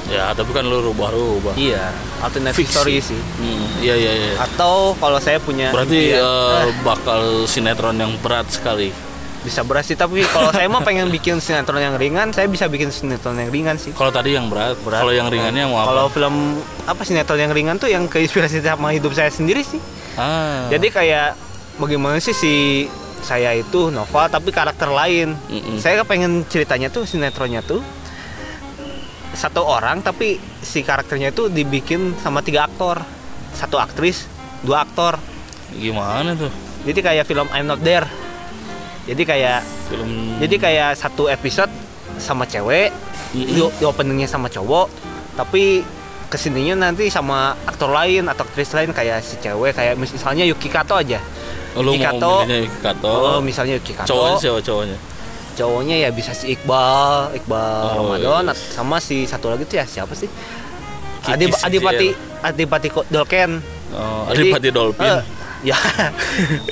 Ya 0.07 0.31
tapi 0.33 0.55
kan 0.55 0.63
lu 0.63 0.79
rubah-rubah. 0.81 1.53
Iya 1.53 1.91
alternate 2.19 2.55
Fiksi. 2.55 2.73
story 2.73 2.97
sih. 3.03 3.19
Hmm, 3.37 3.67
iya 3.83 3.93
iya 3.93 4.13
iya. 4.15 4.33
Atau 4.39 4.95
kalau 4.97 5.19
saya 5.19 5.37
punya 5.37 5.69
berarti 5.69 6.15
impian, 6.15 6.23
eh, 6.23 6.71
bakal 6.87 7.21
sinetron 7.45 7.93
yang 7.95 8.15
berat 8.17 8.47
sekali 8.49 8.89
bisa 9.49 9.65
berat 9.65 9.89
sih 9.89 9.97
tapi 9.97 10.21
kalau 10.29 10.53
saya 10.53 10.69
mah 10.69 10.85
pengen 10.85 11.09
bikin 11.09 11.41
sinetron 11.41 11.81
yang 11.81 11.97
ringan 11.97 12.29
saya 12.37 12.45
bisa 12.53 12.69
bikin 12.69 12.93
sinetron 12.93 13.41
yang 13.41 13.49
ringan 13.49 13.81
sih. 13.81 13.97
Kalau 13.97 14.13
tadi 14.13 14.37
yang 14.37 14.53
berat, 14.53 14.77
Berat. 14.85 15.01
kalau 15.01 15.17
yang 15.17 15.33
ringannya 15.33 15.65
mau 15.65 15.81
apa? 15.81 15.89
kalau 15.89 16.05
film 16.13 16.61
apa 16.85 17.01
sinetron 17.09 17.41
yang 17.41 17.53
ringan 17.57 17.81
tuh 17.81 17.89
yang 17.89 18.05
keinspirasi 18.05 18.61
sama 18.61 18.93
hidup 18.93 19.17
saya 19.17 19.33
sendiri 19.33 19.65
sih. 19.65 19.81
Ah. 20.21 20.69
Jadi 20.69 20.93
kayak 20.93 21.33
bagaimana 21.81 22.21
sih 22.21 22.37
si 22.37 22.55
saya 23.25 23.57
itu 23.57 23.89
Nova 23.89 24.29
tapi 24.29 24.53
karakter 24.53 24.93
lain. 24.93 25.33
Mm-mm. 25.49 25.81
saya 25.81 26.05
pengen 26.05 26.45
ceritanya 26.45 26.93
tuh 26.93 27.09
sinetronnya 27.09 27.65
tuh 27.65 27.81
satu 29.33 29.65
orang 29.65 30.05
tapi 30.05 30.37
si 30.61 30.85
karakternya 30.85 31.33
itu 31.33 31.49
dibikin 31.49 32.13
sama 32.21 32.45
tiga 32.45 32.69
aktor. 32.69 33.01
Satu 33.57 33.81
aktris 33.81 34.29
dua 34.61 34.85
aktor. 34.85 35.17
Gimana 35.73 36.37
tuh? 36.37 36.53
Jadi 36.85 37.01
kayak 37.01 37.25
film 37.27 37.49
I'm 37.51 37.67
Not 37.67 37.83
There 37.83 38.07
jadi 39.09 39.23
kayak 39.25 39.59
film 39.89 40.37
jadi 40.39 40.57
kayak 40.57 40.91
satu 40.95 41.27
episode 41.27 41.73
sama 42.19 42.45
cewek 42.45 42.93
Mm-mm. 43.33 43.49
di, 43.49 43.63
di 43.65 43.85
openingnya 43.85 44.27
sama 44.27 44.47
cowok 44.47 44.87
tapi 45.35 45.81
ke 46.29 46.37
sininya 46.37 46.77
nanti 46.85 47.09
sama 47.09 47.57
aktor 47.65 47.89
lain 47.89 48.29
atau 48.29 48.45
aktris 48.45 48.69
lain 48.71 48.93
kayak 48.93 49.25
si 49.25 49.41
cewek 49.41 49.73
kayak 49.73 49.97
misalnya 49.97 50.45
Yuki 50.45 50.69
Kato 50.69 50.93
aja. 50.93 51.17
Oh, 51.73 51.81
Yuki 51.81 52.05
Kato. 52.05 52.45
Yuki 52.45 52.81
Kato? 52.85 53.09
Oh 53.09 53.41
misalnya 53.41 53.81
Yuki 53.81 53.97
Kato. 53.97 54.13
Cowoknya 54.13 54.37
siapa 54.37 54.61
cowoknya? 54.61 54.99
Cowoknya 55.57 55.97
ya 56.05 56.09
bisa 56.13 56.37
si 56.37 56.53
Iqbal 56.53 57.33
Iqbal 57.33 57.81
Oh, 57.81 58.13
Ramadan 58.13 58.45
iya. 58.45 58.53
sama 58.53 59.01
si 59.01 59.25
satu 59.25 59.49
lagi 59.49 59.65
tuh 59.65 59.81
ya 59.81 59.89
siapa 59.89 60.13
sih? 60.13 60.29
Kiki 61.25 61.33
Adi. 61.33 61.45
Adipati 61.49 62.09
Adipati 62.45 62.89
Ko- 62.93 63.09
Dolken. 63.09 63.65
Oh, 63.97 64.29
Jadi, 64.29 64.53
Adipati 64.53 64.69
Dolphin 64.69 65.09
eh, 65.09 65.23
ya. 65.63 65.77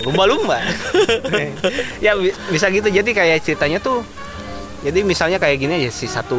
Lumba-lumba. 0.02 0.60
Ya 1.98 2.14
bi- 2.14 2.34
bisa 2.48 2.68
gitu. 2.68 2.86
Jadi 2.86 3.10
kayak 3.10 3.42
ceritanya 3.42 3.78
tuh 3.78 4.02
jadi 4.84 5.02
misalnya 5.02 5.42
kayak 5.42 5.58
gini 5.58 5.82
aja 5.82 5.90
si 5.90 6.06
satu 6.06 6.38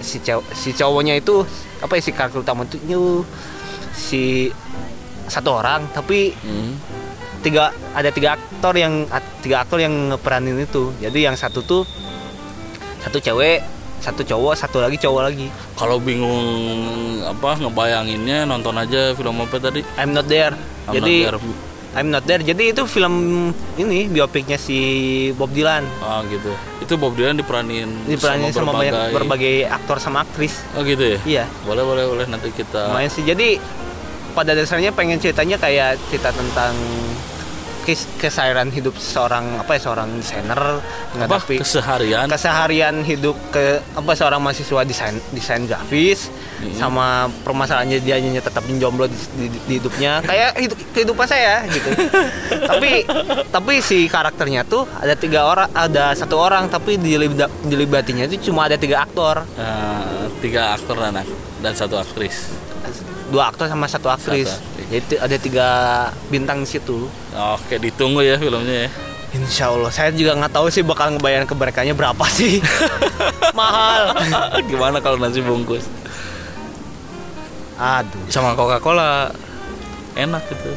si 0.00 0.16
si 0.54 0.70
cowoknya 0.72 1.18
itu 1.18 1.44
apa 1.82 1.98
ya 1.98 2.00
si 2.00 2.10
karakter 2.14 2.40
utama 2.40 2.64
itu 2.64 3.20
si 3.92 4.48
satu 5.28 5.60
orang 5.60 5.84
tapi 5.92 6.32
Hmm. 6.40 6.72
tiga 7.44 7.68
ada 7.92 8.08
tiga 8.08 8.38
aktor 8.38 8.72
yang 8.74 9.04
tiga 9.44 9.60
aktor 9.60 9.76
yang 9.76 10.08
ngeperanin 10.08 10.56
itu. 10.56 10.94
Jadi 11.02 11.18
yang 11.20 11.36
satu 11.36 11.60
tuh 11.60 11.82
satu 13.04 13.20
cewek 13.20 13.60
satu 14.00 14.24
cowok 14.24 14.52
satu 14.56 14.80
lagi 14.80 14.96
cowok 14.96 15.22
lagi. 15.28 15.48
Kalau 15.76 16.00
bingung 16.00 16.40
apa 17.24 17.60
ngebayanginnya 17.60 18.48
nonton 18.48 18.76
aja 18.76 19.12
film 19.12 19.36
apa 19.40 19.56
tadi? 19.60 19.84
I'm 20.00 20.16
not 20.16 20.28
there 20.28 20.56
I'm 20.88 20.94
jadi 21.00 21.14
Not 21.30 21.40
There. 21.40 21.72
I'm 21.94 22.10
not 22.10 22.26
there. 22.26 22.42
Jadi 22.42 22.74
itu 22.74 22.82
film 22.90 23.14
ini 23.78 24.10
biopiknya 24.10 24.58
si 24.58 25.30
Bob 25.38 25.54
Dylan. 25.54 25.86
Ah 26.02 26.26
gitu. 26.26 26.50
Itu 26.82 26.98
Bob 26.98 27.14
Dylan 27.14 27.38
diperanin 27.38 27.86
diperanin 28.10 28.50
sama, 28.50 28.74
berbagai, 28.74 28.90
banyak 28.90 29.14
berbagai 29.14 29.54
aktor 29.70 30.02
sama 30.02 30.26
aktris. 30.26 30.58
Oh 30.74 30.82
gitu 30.82 31.14
ya? 31.14 31.18
Iya. 31.22 31.44
Boleh 31.62 31.86
boleh 31.86 32.04
boleh 32.10 32.26
nanti 32.26 32.50
kita 32.50 32.90
lumayan 32.90 33.10
sih. 33.14 33.22
Jadi 33.22 33.62
pada 34.34 34.58
dasarnya 34.58 34.90
pengen 34.90 35.22
ceritanya 35.22 35.54
kayak 35.54 35.94
cerita 36.10 36.34
tentang 36.34 36.74
kes 37.84 38.08
keseharian 38.16 38.68
hidup 38.68 38.96
seorang 38.96 39.44
apa 39.56 39.76
ya 39.76 39.80
seorang 39.82 40.08
desainer 40.14 40.80
tapi 41.22 41.60
keseharian? 41.60 42.26
keseharian 42.26 42.96
hidup 43.02 43.36
ke 43.48 43.64
apa 43.92 44.12
seorang 44.12 44.40
mahasiswa 44.40 44.80
desain 44.82 45.14
desain 45.30 45.62
grafis 45.62 46.32
Hmm. 46.54 46.70
sama 46.72 47.06
permasalahannya 47.42 47.98
dia 47.98 48.14
hanya 48.14 48.38
tetap 48.38 48.62
menjomblo 48.64 49.04
di, 49.04 49.18
di- 49.36 49.60
di 49.60 49.74
hidupnya. 49.76 50.22
Kayak 50.22 50.54
hidup 50.56 50.78
kehidupan 50.94 51.26
saya 51.26 51.66
gitu. 51.66 51.90
Tapi 52.70 53.04
tapi 53.50 53.74
si 53.80 54.06
karakternya 54.06 54.62
tuh 54.64 54.86
ada 54.94 55.12
tiga 55.12 55.44
orang 55.44 55.68
ada 55.74 56.14
satu 56.14 56.38
orang 56.38 56.70
tapi 56.70 56.96
dilibda- 56.96 57.50
dilibatinya 57.60 58.24
itu 58.24 58.48
cuma 58.48 58.64
ada 58.64 58.78
tiga 58.78 59.02
aktor. 59.02 59.42
Eh, 59.52 60.24
tiga 60.40 60.72
aktor 60.72 60.96
dan 60.96 61.20
dan 61.58 61.72
satu 61.74 61.98
aktris. 61.98 62.48
Dua 63.28 63.50
aktor 63.50 63.66
sama 63.66 63.84
satu 63.84 64.08
aktris. 64.08 64.46
Satu 64.46 64.56
aktris. 64.56 64.73
Jadi 64.90 65.16
ada 65.20 65.36
tiga 65.40 65.68
bintang 66.28 66.64
di 66.64 66.68
situ. 66.68 67.08
Oke 67.32 67.80
ditunggu 67.80 68.20
ya 68.20 68.36
filmnya 68.36 68.88
ya. 68.88 68.90
Insya 69.34 69.74
Allah 69.74 69.90
saya 69.90 70.14
juga 70.14 70.38
nggak 70.38 70.52
tahu 70.54 70.70
sih 70.70 70.86
bakal 70.86 71.10
ngebayar 71.16 71.42
ke 71.42 71.54
mereka 71.58 71.82
berapa 71.82 72.24
sih. 72.30 72.62
Mahal. 73.58 74.14
Gimana 74.70 75.02
kalau 75.02 75.18
nasi 75.18 75.42
bungkus? 75.42 75.82
Aduh. 77.74 78.30
Sama 78.30 78.54
Coca 78.54 78.78
Cola 78.78 79.34
enak 80.14 80.42
gitu. 80.46 80.70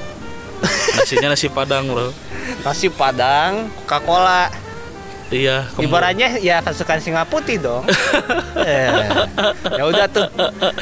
Nasinya 0.98 1.38
nasi 1.38 1.48
padang 1.54 1.86
bro. 1.86 2.10
Nasi 2.65 2.89
padang 2.89 3.70
Coca 3.86 4.02
Cola 4.02 4.41
iya 5.30 5.68
ibaratnya 5.78 6.39
ya 6.39 6.60
kesukaan 6.60 6.97
singa 6.97 7.24
putih 7.24 7.58
dong. 7.58 7.84
Eh, 8.58 8.89
ya 9.72 9.84
udah 9.86 10.06
tuh. 10.08 10.28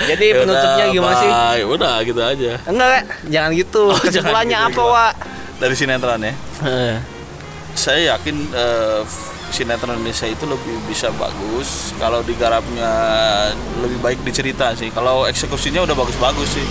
Jadi 0.01 0.26
Ya 0.28 0.39
penutupnya 0.39 0.86
gimana 0.89 1.15
sih? 1.15 1.30
bye. 1.30 1.63
udah 1.67 1.95
gitu 2.01 2.17
aja. 2.17 2.57
Enggak 2.65 2.88
Kak. 2.89 3.03
jangan 3.28 3.51
gitu. 3.53 3.84
Oh, 3.88 3.99
kesimpulannya 4.01 4.57
gitu, 4.57 4.65
apa 4.65 4.74
gimana? 4.74 4.93
Wak? 4.95 5.13
Dari 5.55 5.76
sinetron 5.76 6.22
ya? 6.24 6.34
Eh, 6.63 6.95
saya 7.74 8.15
yakin 8.15 8.36
eh, 8.49 9.01
sinetron 9.47 9.95
Indonesia 9.95 10.26
itu 10.26 10.45
lebih 10.45 10.82
bisa 10.88 11.13
bagus. 11.13 11.93
Kalau 11.95 12.24
digarapnya 12.24 12.89
lebih 13.80 13.99
baik 13.99 14.19
dicerita 14.24 14.74
sih. 14.74 14.89
Kalau 14.89 15.26
eksekusinya 15.26 15.84
udah 15.84 15.93
bagus-bagus 15.93 16.49
sih. 16.51 16.65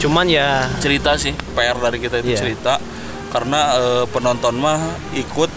Cuman 0.00 0.26
ya 0.26 0.66
cerita 0.78 1.14
sih. 1.14 1.36
PR 1.54 1.78
dari 1.78 1.98
kita 1.98 2.18
itu 2.18 2.34
Iya. 2.34 2.40
cerita. 2.40 2.74
Karena 3.30 3.60
eh, 3.76 4.04
penonton 4.08 4.56
mah 4.56 4.80
ikut 5.14 5.50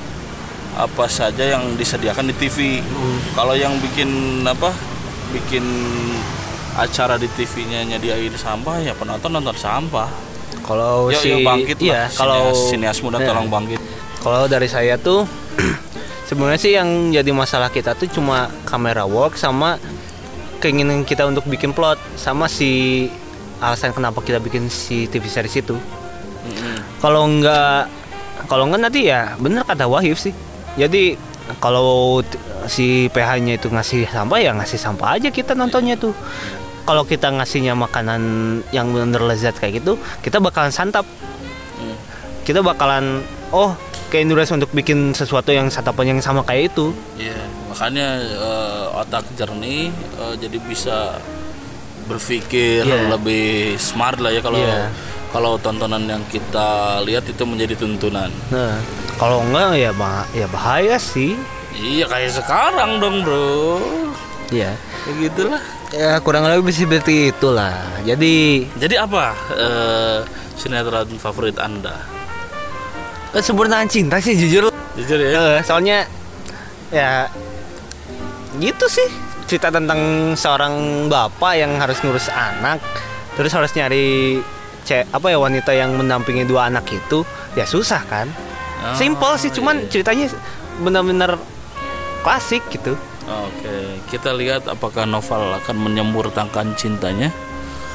apa 0.75 1.07
saja 1.07 1.55
yang 1.55 1.79
disediakan 1.79 2.27
di 2.27 2.35
TV 2.35 2.83
kalau 3.31 3.55
yang 3.55 3.79
bikin 3.79 4.43
apa 4.43 4.75
bikin 5.31 5.63
acara 6.75 7.15
di 7.15 7.31
TV-nya 7.31 7.87
nyediain 7.87 8.35
sampah 8.35 8.83
ya 8.83 8.91
penonton 8.91 9.31
nonton 9.31 9.55
sampah. 9.55 10.11
Kalau 10.59 11.07
si 11.13 11.31
yuk 11.31 11.45
bangkit 11.47 11.77
iya 11.79 12.07
lah 12.07 12.07
kalau 12.11 12.51
sinias, 12.51 12.99
sinias 12.99 12.99
muda 12.99 13.17
Iya. 13.21 13.31
tolong 13.31 13.47
bangkit. 13.47 13.79
Kalau 14.19 14.49
dari 14.49 14.67
saya 14.67 14.99
tuh 14.99 15.23
sebenarnya 16.27 16.59
sih 16.59 16.73
yang 16.75 17.13
jadi 17.13 17.31
masalah 17.31 17.71
kita 17.71 17.95
tuh 17.95 18.11
cuma 18.11 18.51
kamera 18.67 19.07
work 19.07 19.39
sama 19.39 19.79
keinginan 20.59 21.05
kita 21.05 21.23
untuk 21.23 21.45
bikin 21.45 21.71
plot 21.71 21.95
sama 22.17 22.49
si 22.49 23.07
alasan 23.61 23.95
kenapa 23.95 24.19
kita 24.19 24.43
bikin 24.43 24.67
si 24.67 25.07
TV 25.07 25.31
series 25.31 25.55
itu. 25.63 25.79
Kalau 26.99 27.23
nggak 27.29 27.79
kalau 28.51 28.67
nggak 28.67 28.81
nanti 28.83 29.07
ya 29.07 29.37
bener 29.39 29.63
kata 29.63 29.87
Wahif 29.87 30.19
sih 30.19 30.33
jadi 30.75 31.15
kalau 31.59 32.19
si 32.65 33.07
PH-nya 33.09 33.57
itu 33.57 33.69
ngasih 33.69 34.09
sampah 34.09 34.39
ya 34.41 34.51
ngasih 34.51 34.77
sampah 34.77 35.15
aja 35.15 35.29
kita 35.29 35.53
nontonnya 35.53 35.93
tuh 35.95 36.11
kalau 36.85 37.01
kita 37.01 37.29
ngasihnya 37.29 37.73
makanan 37.73 38.21
yang 38.69 38.89
bener 38.89 39.21
lezat 39.21 39.55
kayak 39.55 39.79
gitu 39.79 39.95
kita 40.21 40.37
bakalan 40.37 40.69
santap 40.69 41.05
kita 42.45 42.61
bakalan 42.61 43.21
oh 43.49 43.73
ke 44.09 44.21
endurance 44.21 44.53
untuk 44.53 44.69
bikin 44.69 45.13
sesuatu 45.13 45.49
yang 45.49 45.69
santapan 45.69 46.13
yang 46.13 46.21
sama 46.21 46.45
kayak 46.45 46.69
itu 46.73 46.93
Iya, 47.17 47.41
makanya 47.69 48.07
eh, 48.21 48.85
otak 49.01 49.25
jernih 49.33 49.89
eh, 49.93 50.33
jadi 50.37 50.57
bisa 50.61 51.17
berpikir 52.05 52.85
Iya. 52.85 53.09
lebih 53.09 53.77
smart 53.81 54.21
lah 54.21 54.29
ya 54.29 54.41
kalau 54.45 54.61
Iya. 54.61 54.93
kalau 55.33 55.57
tontonan 55.57 56.05
yang 56.05 56.21
kita 56.29 57.01
lihat 57.01 57.25
itu 57.25 57.43
menjadi 57.43 57.73
tuntunan. 57.75 58.29
nah 58.53 58.77
kalau 59.15 59.41
enggak 59.41 59.75
ya 59.77 59.91
bah 59.91 60.27
ya 60.31 60.47
bahaya 60.47 60.97
sih 60.97 61.35
Iya 61.71 62.07
kayak 62.07 62.31
sekarang 62.33 63.03
dong 63.03 63.19
bro. 63.21 63.83
ya 64.47 64.71
Ya 65.05 65.11
gitulah. 65.19 65.59
ya 65.91 66.17
kurang 66.19 66.47
lebih 66.47 66.71
seperti 66.71 67.29
itulah 67.29 67.75
jadi 68.01 68.63
Jadi 68.75 68.95
apa 68.95 69.35
eh, 69.51 70.17
sinetron 70.55 71.11
favorit 71.15 71.55
anda? 71.57 71.99
kesempurnaan 73.31 73.85
cinta 73.85 74.15
sih 74.17 74.31
jujur 74.33 74.71
Jujur 74.95 75.19
ya. 75.19 75.29
Eh, 75.35 75.59
soalnya 75.61 76.07
ya 76.87 77.27
gitu 78.55 78.87
sih 78.87 79.09
cerita 79.45 79.67
tentang 79.67 79.99
seorang 80.33 80.73
bapak 81.05 81.59
yang 81.59 81.75
harus 81.75 81.99
ngurus 81.99 82.31
anak 82.31 82.79
terus 83.35 83.51
harus 83.51 83.75
nyari 83.75 84.39
cek 84.87 85.11
apa 85.11 85.27
ya 85.27 85.37
wanita 85.37 85.69
yang 85.69 85.91
mendampingi 85.93 86.47
dua 86.47 86.71
anak 86.71 86.87
itu 86.87 87.27
ya 87.51 87.67
susah 87.67 87.99
kan 88.07 88.31
Oh, 88.77 88.93
simple 88.93 89.33
sih 89.35 89.49
cuman 89.49 89.75
iya. 89.77 89.87
ceritanya 89.87 90.25
benar-benar 90.77 91.31
klasik 92.21 92.61
gitu 92.69 92.93
Oke, 93.25 93.73
kita 94.07 94.29
lihat 94.31 94.67
apakah 94.67 95.03
novel 95.03 95.49
akan 95.55 95.75
menyemburtakan 95.81 96.75
cintanya. 96.75 97.33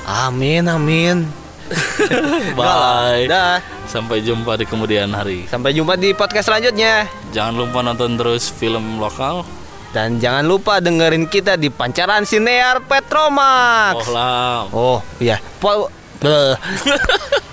amin 0.05 0.67
amin 0.67 1.23
Bye. 2.59 3.31
dah 3.31 3.63
Sampai 3.87 4.19
jumpa 4.21 4.55
di 4.55 4.65
kemudian 4.65 5.11
hari. 5.11 5.47
sampai 5.47 5.71
jumpa 5.71 5.95
di 5.95 6.11
podcast 6.13 6.47
selanjutnya 6.47 7.07
Jangan 7.31 7.55
lupa 7.57 7.79
nonton 7.81 8.15
terus 8.15 8.49
film 8.49 8.99
lokal. 8.99 9.47
dan 9.91 10.19
jangan 10.19 10.43
lupa 10.43 10.79
dengerin 10.79 11.27
kita 11.27 11.55
di 11.55 11.67
pancaran 11.67 12.23
sinear 12.23 12.79
Petromax 12.81 13.95
Oh 13.97 14.07
lah. 14.09 14.67
oh 14.69 14.99
iya 15.19 15.39
Po-. 15.59 15.91